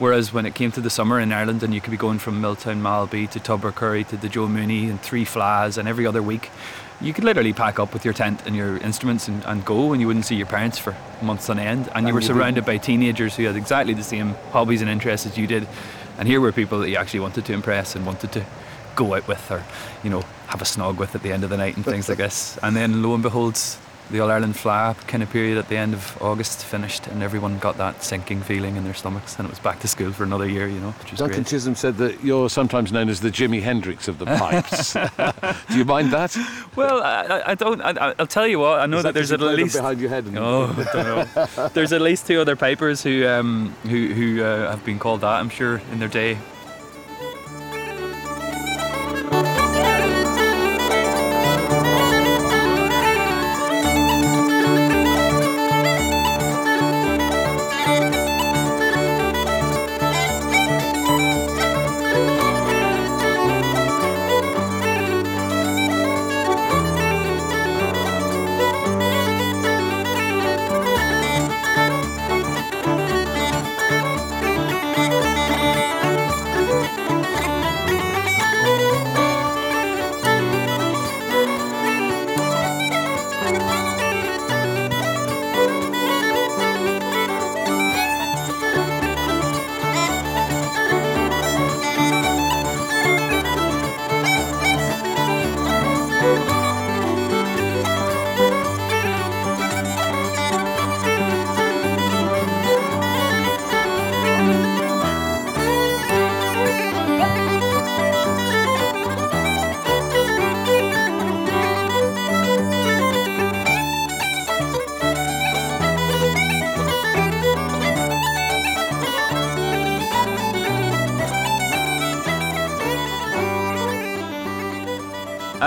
Whereas 0.01 0.33
when 0.33 0.47
it 0.47 0.55
came 0.55 0.71
to 0.71 0.81
the 0.81 0.89
summer 0.89 1.19
in 1.19 1.31
Ireland 1.31 1.61
and 1.61 1.75
you 1.75 1.79
could 1.79 1.91
be 1.91 1.95
going 1.95 2.17
from 2.17 2.41
Miltown 2.41 2.81
Malbay 2.81 3.29
to 3.29 3.39
Tubbercurry 3.39 4.07
to 4.07 4.17
the 4.17 4.29
Joe 4.29 4.47
Mooney 4.47 4.89
and 4.89 4.99
three 4.99 5.23
fleadhs 5.25 5.77
and 5.77 5.87
every 5.87 6.07
other 6.07 6.23
week, 6.23 6.49
you 6.99 7.13
could 7.13 7.23
literally 7.23 7.53
pack 7.53 7.77
up 7.77 7.93
with 7.93 8.03
your 8.03 8.15
tent 8.15 8.41
and 8.47 8.55
your 8.55 8.77
instruments 8.77 9.27
and, 9.27 9.45
and 9.45 9.63
go 9.63 9.91
and 9.91 10.01
you 10.01 10.07
wouldn't 10.07 10.25
see 10.25 10.33
your 10.33 10.47
parents 10.47 10.79
for 10.79 10.95
months 11.21 11.51
on 11.51 11.59
end. 11.59 11.85
And, 11.89 11.97
And 11.97 12.07
you 12.07 12.15
were 12.15 12.19
you 12.19 12.25
surrounded 12.25 12.65
by 12.65 12.77
teenagers 12.77 13.35
who 13.35 13.43
had 13.43 13.55
exactly 13.55 13.93
the 13.93 14.01
same 14.01 14.33
hobbies 14.51 14.81
and 14.81 14.89
interests 14.89 15.27
as 15.27 15.37
you 15.37 15.45
did. 15.45 15.67
And 16.17 16.27
here 16.27 16.41
were 16.41 16.51
people 16.51 16.79
that 16.79 16.89
you 16.89 16.95
actually 16.95 17.19
wanted 17.19 17.45
to 17.45 17.53
impress 17.53 17.95
and 17.95 18.03
wanted 18.03 18.31
to 18.31 18.43
go 18.95 19.13
out 19.13 19.27
with 19.27 19.51
or, 19.51 19.63
you 20.03 20.09
know, 20.09 20.21
have 20.47 20.63
a 20.63 20.65
snog 20.65 20.97
with 20.97 21.13
at 21.13 21.21
the 21.21 21.31
end 21.31 21.43
of 21.43 21.51
the 21.51 21.57
night 21.57 21.75
and 21.75 21.85
things 21.85 22.09
like 22.09 22.17
this. 22.17 22.57
And 22.63 22.75
then 22.75 23.03
lo 23.03 23.13
and 23.13 23.21
behold, 23.21 23.59
the 24.11 24.19
All 24.19 24.29
Ireland 24.29 24.55
Fleadh 24.55 25.07
kind 25.07 25.23
of 25.23 25.29
period 25.31 25.57
at 25.57 25.69
the 25.69 25.77
end 25.77 25.93
of 25.93 26.17
August 26.21 26.65
finished, 26.65 27.07
and 27.07 27.23
everyone 27.23 27.57
got 27.59 27.77
that 27.77 28.03
sinking 28.03 28.41
feeling 28.41 28.75
in 28.75 28.83
their 28.83 28.93
stomachs, 28.93 29.37
and 29.37 29.45
it 29.47 29.49
was 29.49 29.59
back 29.59 29.79
to 29.79 29.87
school 29.87 30.11
for 30.11 30.23
another 30.23 30.47
year, 30.47 30.67
you 30.67 30.79
know, 30.79 30.93
Duncan 31.15 31.27
great. 31.43 31.47
Chisholm 31.47 31.75
said 31.75 31.97
that 31.97 32.23
you're 32.23 32.49
sometimes 32.49 32.91
known 32.91 33.09
as 33.09 33.21
the 33.21 33.29
Jimi 33.29 33.61
Hendrix 33.61 34.07
of 34.07 34.17
the 34.19 34.25
pipes. 34.25 34.93
Do 35.71 35.77
you 35.77 35.85
mind 35.85 36.11
that? 36.11 36.35
Well, 36.75 37.01
I, 37.01 37.43
I- 37.47 37.55
don't. 37.55 37.81
I, 37.81 38.13
I'll 38.19 38.27
tell 38.27 38.47
you 38.47 38.59
what. 38.59 38.79
I 38.79 38.85
know 38.85 38.97
Is 38.97 39.03
that, 39.03 39.13
there's 39.13 39.31
at 39.31 39.39
you 39.39 39.45
played 39.45 39.57
them 39.59 39.63
least. 39.63 39.75
behind 39.75 39.99
your 40.01 40.09
head. 40.09 40.25
Oh, 40.35 40.65
I 40.77 41.03
don't 41.03 41.35
know. 41.57 41.67
There's 41.69 41.93
at 41.93 42.01
least 42.01 42.25
two 42.27 42.39
other 42.41 42.55
pipers 42.55 43.03
who 43.03 43.27
um, 43.27 43.75
who 43.83 44.07
who 44.13 44.43
uh, 44.43 44.71
have 44.71 44.83
been 44.85 44.99
called 44.99 45.21
that. 45.21 45.39
I'm 45.39 45.49
sure 45.49 45.81
in 45.91 45.99
their 45.99 46.07
day. 46.09 46.37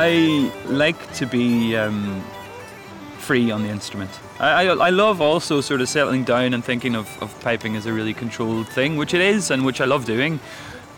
I 0.07 0.53
like 0.67 1.14
to 1.14 1.25
be 1.25 1.75
um, 1.77 2.23
free 3.17 3.51
on 3.51 3.62
the 3.62 3.71
instrument. 3.71 4.11
I, 4.38 4.67
I, 4.67 4.88
I 4.88 4.90
love 4.90 5.23
also 5.23 5.62
sort 5.62 5.81
of 5.81 5.88
settling 5.88 6.25
down 6.25 6.53
and 6.53 6.62
thinking 6.62 6.95
of, 6.95 7.09
of 7.23 7.40
piping 7.40 7.75
as 7.75 7.87
a 7.87 7.93
really 7.95 8.12
controlled 8.12 8.69
thing, 8.69 8.99
which 8.99 9.14
it 9.14 9.23
is 9.23 9.51
and 9.51 9.64
which 9.64 9.81
I 9.81 9.87
love 9.87 10.05
doing. 10.05 10.40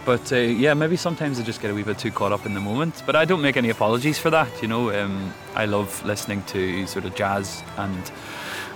But 0.04 0.32
uh, 0.32 0.38
yeah, 0.38 0.74
maybe 0.74 0.96
sometimes 0.96 1.38
I 1.38 1.44
just 1.44 1.60
get 1.60 1.70
a 1.70 1.74
wee 1.74 1.84
bit 1.84 2.00
too 2.00 2.10
caught 2.10 2.32
up 2.32 2.46
in 2.46 2.54
the 2.54 2.60
moment. 2.60 3.04
But 3.06 3.14
I 3.14 3.24
don't 3.24 3.42
make 3.42 3.56
any 3.56 3.70
apologies 3.70 4.18
for 4.18 4.30
that. 4.30 4.50
You 4.60 4.66
know, 4.66 4.90
um, 4.90 5.32
I 5.54 5.66
love 5.66 6.04
listening 6.04 6.42
to 6.48 6.84
sort 6.88 7.04
of 7.04 7.14
jazz 7.14 7.62
and 7.76 8.10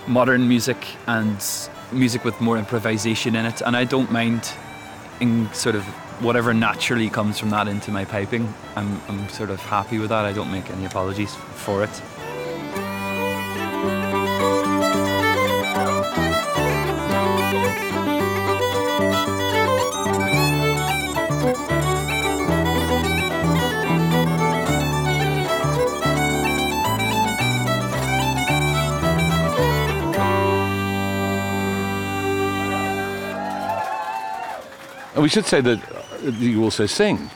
modern 0.07 0.47
music 0.47 0.87
and 1.09 1.45
music 1.91 2.25
with 2.25 2.41
more 2.41 2.57
improvisation 2.57 3.35
in 3.35 3.47
it, 3.47 3.63
and 3.63 3.77
I 3.77 3.83
don't 3.83 4.13
mind 4.13 4.49
in 5.19 5.53
sort 5.53 5.75
of 5.75 5.85
whatever 6.21 6.53
naturally 6.53 7.09
comes 7.09 7.39
from 7.39 7.51
that 7.51 7.67
into 7.67 7.91
my 7.91 8.05
piping. 8.05 8.53
I'm, 8.77 9.01
I'm 9.09 9.29
sort 9.31 9.51
of 9.51 9.61
happy 9.61 9.99
with 9.99 10.11
that. 10.11 10.25
I 10.25 10.33
don't 10.33 10.53
make 10.53 10.71
any 10.71 10.85
apologies 10.85 11.35
for 11.35 11.83
it. 11.83 12.03
We 35.17 35.29
should 35.29 35.45
say 35.45 35.61
that 35.61 36.00
you 36.23 36.63
also 36.63 36.87
sing. 36.87 37.31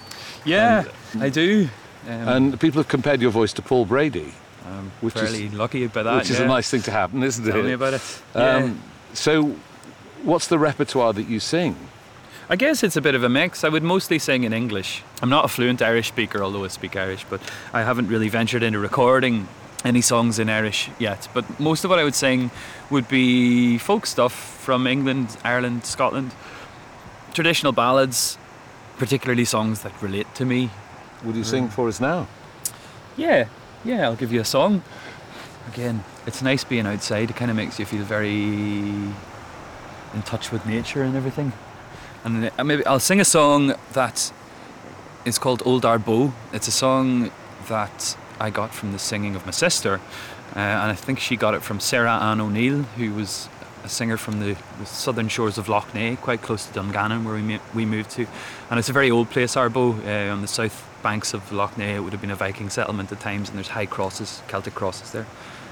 Yeah, 0.45 0.85
I 1.21 1.29
do. 1.31 1.69
Um, 2.09 2.29
And 2.29 2.61
people 2.61 2.79
have 2.81 2.89
compared 2.89 3.21
your 3.23 3.31
voice 3.31 3.53
to 3.55 3.63
Paul 3.63 3.87
Brady, 3.87 4.35
I'm 4.67 4.91
which 5.01 5.15
is- 5.17 5.21
fairly 5.23 5.49
lucky 5.51 5.85
about 5.85 6.05
that. 6.05 6.17
which 6.17 6.31
is 6.31 6.41
a 6.41 6.47
nice 6.47 6.69
thing 6.71 6.83
to 6.83 6.91
happen, 6.91 7.23
isn't 7.23 7.45
Tell 7.45 7.61
it? 7.61 7.65
me 7.65 7.73
about 7.73 7.95
it. 7.95 8.03
Yeah. 8.35 8.57
Um, 8.57 8.81
so, 9.15 9.57
what's 10.23 10.47
the 10.49 10.59
repertoire 10.59 11.13
that 11.15 11.29
you 11.29 11.41
sing? 11.41 11.77
I 12.51 12.57
guess 12.57 12.83
it's 12.83 12.97
a 12.97 13.01
bit 13.01 13.15
of 13.15 13.23
a 13.25 13.29
mix. 13.31 13.65
I 13.65 13.71
would 13.71 13.83
mostly 13.83 14.19
sing 14.19 14.45
in 14.45 14.53
English. 14.53 15.03
I'm 15.23 15.31
not 15.31 15.47
a 15.47 15.49
fluent 15.49 15.81
Irish 15.81 16.09
speaker, 16.09 16.43
although 16.43 16.65
I 16.65 16.69
speak 16.69 16.95
Irish, 16.95 17.25
but 17.31 17.41
I 17.73 17.83
haven't 17.83 18.09
really 18.09 18.29
ventured 18.29 18.63
into 18.63 18.79
recording 18.79 19.49
any 19.83 20.03
songs 20.03 20.39
in 20.39 20.51
Irish 20.51 20.91
yet. 20.99 21.27
But 21.33 21.45
most 21.59 21.85
of 21.85 21.91
what 21.91 21.99
I 21.99 22.05
would 22.05 22.15
sing 22.15 22.51
would 22.91 23.09
be 23.09 23.79
folk 23.79 24.05
stuff 24.05 24.33
from 24.63 24.87
England, 24.87 25.39
Ireland, 25.43 25.87
Scotland, 25.87 26.33
traditional 27.33 27.73
ballads, 27.73 28.37
particularly 28.99 29.45
songs 29.45 29.83
that 29.83 30.01
relate 30.03 30.33
to 30.35 30.45
me. 30.45 30.71
Would 31.25 31.37
you 31.37 31.45
sing 31.45 31.69
for 31.69 31.89
us 31.89 32.01
now? 32.01 32.27
Yeah, 33.17 33.49
yeah, 33.85 34.05
I'll 34.05 34.17
give 34.17 34.33
you 34.33 34.41
a 34.41 34.45
song. 34.45 34.83
Again, 35.73 36.05
it's 36.27 36.43
nice 36.43 36.65
being 36.65 36.87
outside. 36.87 37.31
It 37.31 37.37
kind 37.37 37.51
of 37.51 37.57
makes 37.57 37.79
you 37.79 37.87
feel 37.87 38.05
very 38.05 38.33
in 40.15 40.23
touch 40.25 40.53
with 40.53 40.67
nature 40.67 41.03
and 41.03 41.17
everything. 41.17 41.53
And 42.25 42.51
uh, 42.59 42.65
maybe 42.65 42.85
I'll 42.87 43.01
sing 43.01 43.21
a 43.21 43.25
song 43.25 43.75
that 43.93 44.33
is 45.25 45.39
called 45.39 45.63
Old 45.65 45.83
Arbo. 45.83 46.33
It's 46.53 46.69
a 46.69 46.73
song 46.73 47.31
that 47.69 48.17
I 48.41 48.51
got 48.51 48.75
from 48.75 48.93
the 48.93 48.99
singing 48.99 49.37
of 49.37 49.45
my 49.47 49.53
sister, 49.53 50.01
uh, 50.55 50.59
and 50.59 50.91
I 50.93 50.95
think 50.95 51.19
she 51.19 51.37
got 51.37 51.55
it 51.55 51.63
from 51.63 51.81
Sarah 51.81 52.19
Ann 52.19 52.41
O'Neill, 52.41 52.83
who 52.97 53.13
was 53.15 53.49
a 53.85 53.89
singer 53.89 54.17
from 54.17 54.41
the, 54.41 54.57
the 54.79 54.87
southern 54.87 55.29
shores 55.29 55.59
of 55.59 55.69
Lough 55.69 55.85
Neagh, 55.93 56.17
quite 56.17 56.41
close 56.41 56.67
to 56.67 56.73
Dungannon, 56.73 57.25
where 57.25 57.35
we, 57.35 57.61
we 57.75 57.85
moved 57.85 58.11
to. 58.13 58.27
And 58.71 58.79
it's 58.79 58.89
a 58.89 58.95
very 58.95 59.11
old 59.11 59.29
place, 59.31 59.55
Arbo, 59.55 59.95
uh, 60.07 60.33
on 60.33 60.41
the 60.41 60.49
south 60.49 60.89
banks 61.03 61.35
of 61.35 61.53
Lough 61.53 61.69
Neagh. 61.77 61.97
It 61.97 62.01
would 62.01 62.13
have 62.13 62.23
been 62.23 62.31
a 62.31 62.37
Viking 62.37 62.71
settlement 62.71 63.13
at 63.13 63.21
times, 63.21 63.51
and 63.51 63.59
there's 63.59 63.69
high 63.69 63.87
crosses, 63.87 64.43
Celtic 64.49 64.75
crosses 64.75 65.13
there. 65.13 65.27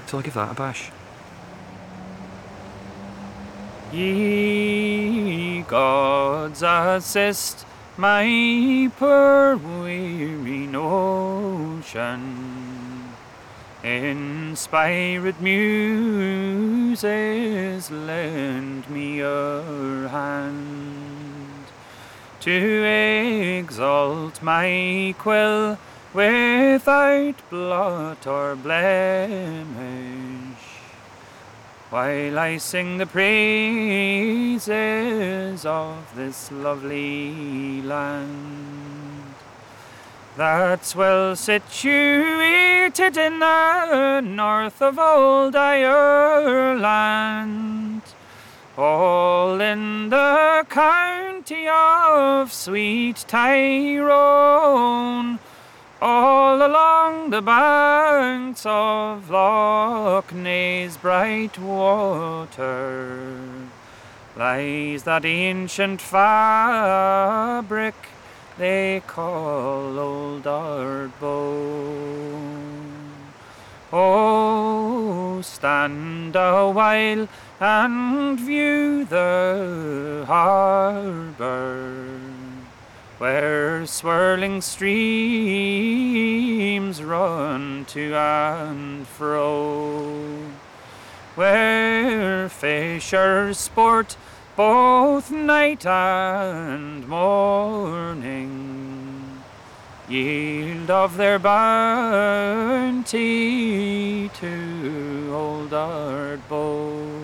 So 0.05 0.17
I'll 0.17 0.23
give 0.23 0.35
that 0.35 0.51
a 0.51 0.53
bash. 0.53 0.91
Ye 3.91 5.61
gods 5.63 6.63
assist 6.63 7.65
my 7.97 8.91
poor 8.97 9.57
weary 9.57 10.67
notion. 10.67 12.21
Inspired 13.83 15.41
muses, 16.93 17.89
lend 17.89 18.87
me 18.87 19.17
your 19.17 20.07
hand 20.09 21.65
to 22.39 22.83
exalt 23.57 24.43
my 24.43 25.15
quill 25.17 25.79
without 26.13 27.33
blot 27.49 28.27
or 28.27 28.55
blemish. 28.55 29.81
While 31.89 32.37
I 32.37 32.57
sing 32.57 32.99
the 32.99 33.07
praises 33.07 34.69
of 35.65 36.15
this 36.15 36.51
lovely 36.51 37.81
land 37.81 38.82
that's 40.35 40.95
well 40.95 41.35
situated 41.35 43.17
in 43.17 43.39
the 43.39 44.21
north 44.21 44.81
of 44.81 44.97
old 44.97 45.55
Ireland, 45.55 46.93
all 48.77 49.61
in 49.61 50.09
the 50.09 50.65
county 50.69 51.67
of 51.69 52.51
sweet 52.51 53.25
Tyrone. 53.27 54.63
All 56.01 56.57
along 56.57 57.29
the 57.29 57.41
banks 57.41 58.65
of 58.65 59.29
Lough 59.29 60.25
Neagh's 60.33 60.97
bright 60.97 61.57
water 61.57 63.37
lies 64.35 65.03
that 65.03 65.23
ancient 65.23 66.01
fabric 66.01 67.95
they 68.57 69.01
call 69.07 69.99
Old 69.99 70.43
Ardboe. 70.43 71.13
Oh, 73.91 75.41
stand 75.41 76.35
a 76.35 76.69
while 76.69 77.27
and 77.59 78.39
view 78.39 79.05
the 79.05 80.25
harbour 80.27 82.03
where 83.23 83.85
swirling 83.85 84.59
streams 84.59 84.93
run 87.01 87.85
to 87.85 88.13
and 88.13 89.07
fro, 89.07 90.41
where 91.35 92.49
fishers 92.49 93.57
sport 93.57 94.17
both 94.55 95.31
night 95.31 95.85
and 95.85 97.07
morning, 97.07 98.53
yield 100.07 100.91
of 100.91 101.17
their 101.17 101.39
bounty 101.39 103.09
to 104.29 105.31
old 105.33 105.71
Ardboe. 105.71 107.23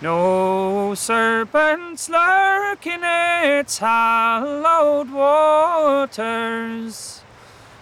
No 0.00 0.94
serpents 0.94 2.08
lurk 2.08 2.86
in 2.86 3.00
its 3.02 3.78
hallowed 3.78 5.10
waters. 5.10 6.44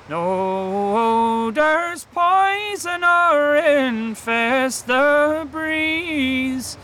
No 0.08 1.48
odors 1.48 2.06
poison 2.14 3.04
or 3.04 3.54
infest 3.56 4.86
the 4.86 5.46
breeze. 5.50 6.78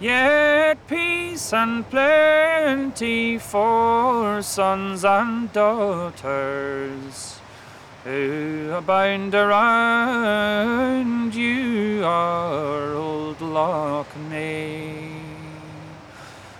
Yet 0.00 0.86
peace 0.86 1.52
and 1.52 1.84
plenty 1.90 3.36
for 3.38 4.40
sons 4.42 5.04
and 5.04 5.52
daughters 5.52 7.40
who 8.04 8.70
abound 8.72 9.34
around 9.34 11.34
you 11.34 12.04
are 12.04 12.94
old 12.94 13.40
Loch. 13.40 14.06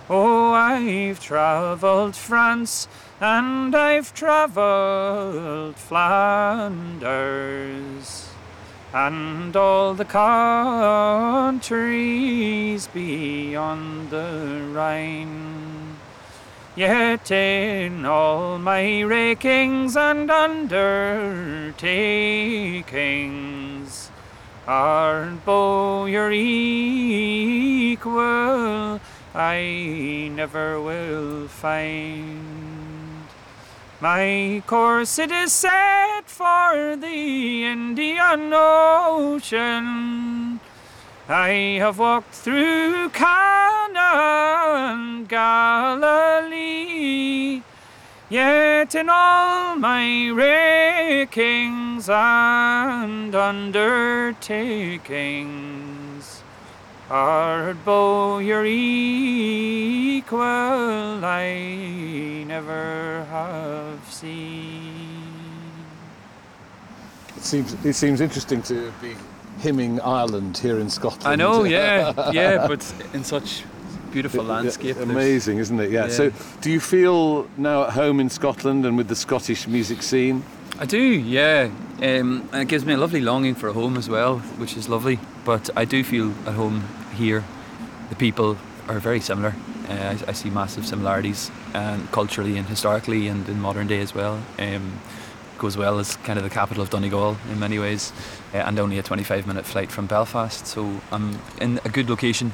Oh, 0.09 0.51
I've 0.51 1.21
travelled 1.21 2.17
France 2.17 2.89
and 3.21 3.73
I've 3.73 4.13
travelled 4.13 5.77
Flanders 5.77 6.99
and 8.93 9.55
all 9.55 9.93
the 9.93 10.05
countries 10.05 11.69
beyond 12.87 14.09
the 14.09 14.67
Rhine. 14.71 15.97
Yet 16.75 17.31
in 17.31 18.05
all 18.05 18.57
my 18.57 19.01
rakings 19.01 19.97
and 19.97 20.31
undertakings, 20.31 21.79
Ardboe 24.65 26.09
your 26.09 26.31
equal, 26.31 28.09
I 29.35 30.31
never 30.33 30.81
will 30.81 31.47
find. 31.47 32.98
My 34.01 34.63
course 34.65 35.19
it 35.19 35.29
is 35.29 35.51
set 35.51 36.23
for 36.27 36.95
the 36.95 37.65
Indian 37.65 38.49
Ocean. 38.53 39.81
I 41.27 41.77
have 41.79 41.99
walked 41.99 42.33
through 42.33 43.09
Cana 43.09 43.99
and 44.93 45.27
Galilee. 45.27 46.79
Yet 48.29 48.95
in 48.95 49.09
all 49.09 49.75
my 49.75 50.29
rakings 50.29 52.07
and 52.09 53.35
undertakings, 53.35 55.09
Ardboe 57.09 58.45
your 58.45 58.63
equal 58.65 60.41
I 60.41 62.43
never 62.47 63.25
have 63.31 63.99
seen. 64.07 65.23
It 67.35 67.43
seems 67.43 67.73
it 67.83 67.93
seems 67.93 68.21
interesting 68.21 68.61
to 68.63 68.93
be 69.01 69.15
hymning 69.59 69.99
Ireland 70.01 70.59
here 70.59 70.79
in 70.79 70.89
Scotland. 70.89 71.25
I 71.25 71.35
know, 71.35 71.63
yeah, 71.63 72.29
yeah, 72.31 72.67
but 72.67 72.93
in 73.13 73.23
such 73.23 73.63
beautiful 74.11 74.43
landscape. 74.43 74.97
Amazing, 74.97 75.57
isn't 75.57 75.79
it? 75.79 75.89
Yeah. 75.89 76.05
Yeah. 76.05 76.11
So, 76.11 76.31
do 76.61 76.69
you 76.69 76.79
feel 76.79 77.47
now 77.57 77.85
at 77.85 77.93
home 77.93 78.19
in 78.19 78.29
Scotland 78.29 78.85
and 78.85 78.97
with 78.97 79.07
the 79.07 79.15
Scottish 79.15 79.67
music 79.67 80.03
scene? 80.03 80.43
I 80.81 80.85
do, 80.85 80.97
yeah. 80.97 81.69
Um, 82.01 82.47
it 82.53 82.69
gives 82.69 82.85
me 82.85 82.93
a 82.93 82.97
lovely 82.97 83.19
longing 83.19 83.53
for 83.53 83.67
a 83.67 83.73
home 83.73 83.97
as 83.97 84.07
well, 84.07 84.39
which 84.57 84.77
is 84.77 84.87
lovely. 84.87 85.19
But 85.43 85.69
I 85.75 85.83
do 85.83 86.05
feel 86.05 86.31
at 86.47 86.53
home 86.53 86.85
here. 87.15 87.43
The 88.07 88.15
people 88.15 88.57
are 88.87 88.97
very 88.99 89.19
similar. 89.19 89.53
Uh, 89.89 90.15
I, 90.15 90.29
I 90.29 90.31
see 90.31 90.49
massive 90.49 90.87
similarities, 90.87 91.51
and 91.73 92.09
culturally 92.13 92.57
and 92.57 92.65
historically, 92.65 93.27
and 93.27 93.49
in 93.49 93.59
modern 93.59 93.87
day 93.87 93.99
as 93.99 94.15
well. 94.15 94.41
Um, 94.57 95.01
goes 95.57 95.75
well 95.75 95.99
as 95.99 96.15
kind 96.15 96.39
of 96.39 96.45
the 96.45 96.49
capital 96.49 96.81
of 96.81 96.89
Donegal 96.89 97.35
in 97.51 97.59
many 97.59 97.77
ways, 97.77 98.13
uh, 98.53 98.59
and 98.59 98.79
only 98.79 98.97
a 98.97 99.03
25-minute 99.03 99.65
flight 99.65 99.91
from 99.91 100.07
Belfast. 100.07 100.65
So 100.65 101.01
I'm 101.11 101.39
in 101.59 101.81
a 101.83 101.89
good 101.89 102.09
location. 102.09 102.53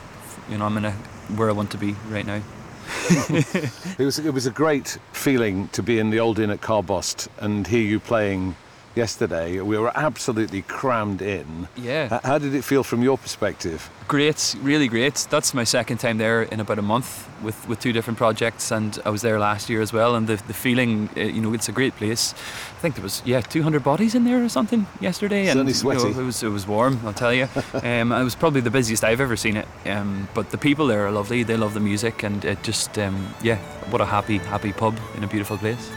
You 0.50 0.58
know, 0.58 0.66
I'm 0.66 0.78
in 0.78 0.86
a 0.86 0.94
where 1.36 1.50
I 1.50 1.54
want 1.54 1.70
to 1.72 1.78
be 1.78 1.96
right 2.10 2.26
now. 2.26 2.42
It 3.98 4.04
was 4.04 4.20
it 4.20 4.34
was 4.34 4.46
a 4.46 4.52
great 4.52 4.98
feeling 5.14 5.70
to 5.70 5.82
be 5.82 6.00
in 6.00 6.10
the 6.10 6.20
old 6.20 6.40
inn 6.40 6.50
at 6.50 6.62
Carbost 6.62 7.30
and 7.40 7.66
hear 7.66 7.82
you 7.82 8.00
playing 8.00 8.56
yesterday. 8.96 9.60
We 9.62 9.78
were 9.78 9.92
absolutely 9.96 10.62
crammed 10.64 11.22
in. 11.22 11.68
Yeah. 11.76 12.20
How 12.24 12.38
did 12.38 12.56
it 12.56 12.64
feel 12.64 12.84
from 12.84 13.04
your 13.04 13.18
perspective? 13.18 13.90
Great, 14.08 14.56
really 14.62 14.88
great. 14.88 15.28
That's 15.30 15.54
my 15.54 15.64
second 15.64 15.98
time 15.98 16.18
there 16.18 16.44
in 16.44 16.60
about 16.60 16.80
a 16.80 16.82
month 16.82 17.28
with, 17.44 17.68
with 17.68 17.80
two 17.80 17.92
different 17.92 18.18
projects, 18.18 18.72
and 18.72 19.00
I 19.04 19.10
was 19.10 19.22
there 19.22 19.40
last 19.40 19.70
year 19.70 19.82
as 19.82 19.92
well. 19.92 20.16
And 20.16 20.28
the, 20.28 20.36
the 20.48 20.54
feeling, 20.54 21.10
uh, 21.18 21.22
you 21.22 21.42
know, 21.42 21.54
it's 21.54 21.70
a 21.70 21.72
great 21.72 21.96
place. 21.96 22.34
I 22.34 22.82
think 22.82 22.96
there 22.96 23.04
was 23.04 23.24
yeah 23.26 23.42
200 23.42 23.84
bodies 23.84 24.14
in 24.14 24.24
there 24.24 24.44
or 24.44 24.50
something 24.50 24.86
yesterday, 25.00 25.48
and 25.48 25.68
Certainly 25.70 25.74
you 25.74 26.14
know, 26.14 26.22
it 26.22 26.26
was 26.26 26.44
it 26.44 26.50
was 26.50 26.68
warm. 26.68 27.00
I'll 27.04 27.14
tell 27.14 27.34
you. 27.34 27.48
um, 27.74 28.12
it 28.12 28.24
was 28.24 28.36
probably 28.36 28.62
the 28.62 28.72
busiest 28.72 29.04
I've 29.04 29.22
ever 29.22 29.36
seen 29.36 29.58
it. 29.58 29.68
Um, 29.86 30.28
but 30.34 30.52
the 30.52 30.58
people 30.58 30.88
there 30.88 31.06
are 31.06 31.12
lovely. 31.12 31.44
They 31.44 31.58
love 31.58 31.74
the 31.74 31.80
music, 31.80 32.24
and 32.24 32.46
it 32.46 32.62
just 32.64 32.98
um, 33.00 33.34
yeah, 33.42 33.58
what 33.90 34.02
a 34.02 34.06
happy 34.06 34.38
happy 34.38 34.72
pub 34.72 34.98
in 35.16 35.24
a 35.24 35.28
beautiful 35.28 35.58
place. 35.58 35.90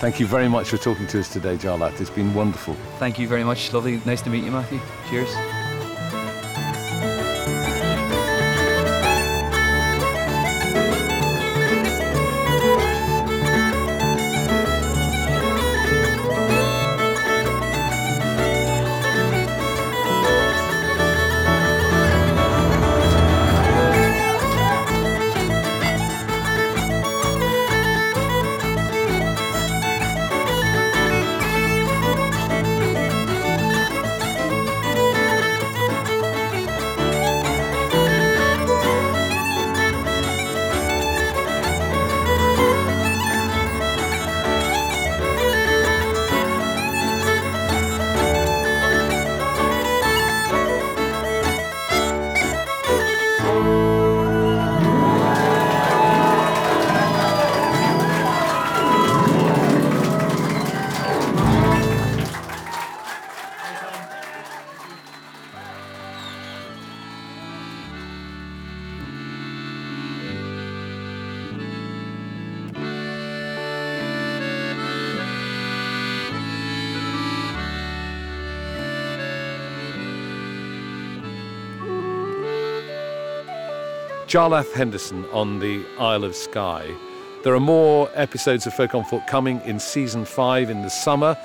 Thank 0.00 0.18
you 0.18 0.26
very 0.26 0.48
much 0.48 0.70
for 0.70 0.78
talking 0.78 1.06
to 1.08 1.20
us 1.20 1.30
today, 1.30 1.56
Jarlath. 1.56 2.00
It's 2.00 2.08
been 2.08 2.32
wonderful. 2.32 2.72
Thank 2.98 3.18
you 3.18 3.28
very 3.28 3.44
much. 3.44 3.70
Lovely, 3.74 4.00
nice 4.06 4.22
to 4.22 4.30
meet 4.30 4.44
you, 4.44 4.50
Matthew. 4.50 4.80
Cheers. 5.10 5.59
Jarlath 84.30 84.72
Henderson 84.74 85.24
on 85.32 85.58
the 85.58 85.84
Isle 85.98 86.22
of 86.22 86.36
Skye. 86.36 86.94
There 87.42 87.52
are 87.52 87.58
more 87.58 88.08
episodes 88.14 88.64
of 88.64 88.72
Folk 88.72 88.94
on 88.94 89.02
Foot 89.02 89.26
coming 89.26 89.60
in 89.62 89.80
season 89.80 90.24
five 90.24 90.70
in 90.70 90.82
the 90.82 90.88
summer. 90.88 91.36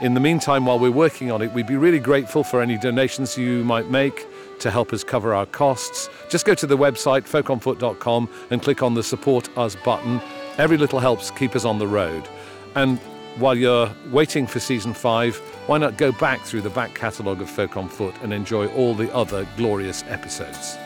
In 0.00 0.14
the 0.14 0.20
meantime, 0.20 0.64
while 0.64 0.78
we're 0.78 0.90
working 0.90 1.30
on 1.30 1.42
it, 1.42 1.52
we'd 1.52 1.66
be 1.66 1.76
really 1.76 1.98
grateful 1.98 2.42
for 2.42 2.62
any 2.62 2.78
donations 2.78 3.36
you 3.36 3.62
might 3.64 3.90
make 3.90 4.26
to 4.60 4.70
help 4.70 4.94
us 4.94 5.04
cover 5.04 5.34
our 5.34 5.44
costs. 5.44 6.08
Just 6.30 6.46
go 6.46 6.54
to 6.54 6.66
the 6.66 6.78
website 6.78 7.28
folkonfoot.com 7.28 8.30
and 8.48 8.62
click 8.62 8.82
on 8.82 8.94
the 8.94 9.02
Support 9.02 9.54
Us 9.58 9.76
button. 9.76 10.18
Every 10.56 10.78
little 10.78 10.98
helps 10.98 11.30
keep 11.32 11.54
us 11.54 11.66
on 11.66 11.78
the 11.78 11.86
road. 11.86 12.26
And 12.74 12.98
while 13.36 13.54
you're 13.54 13.94
waiting 14.10 14.46
for 14.46 14.60
season 14.60 14.94
five, 14.94 15.36
why 15.66 15.76
not 15.76 15.98
go 15.98 16.10
back 16.10 16.40
through 16.40 16.62
the 16.62 16.70
back 16.70 16.94
catalogue 16.94 17.42
of 17.42 17.50
Folk 17.50 17.76
on 17.76 17.90
Foot 17.90 18.14
and 18.22 18.32
enjoy 18.32 18.66
all 18.68 18.94
the 18.94 19.14
other 19.14 19.46
glorious 19.58 20.04
episodes? 20.04 20.78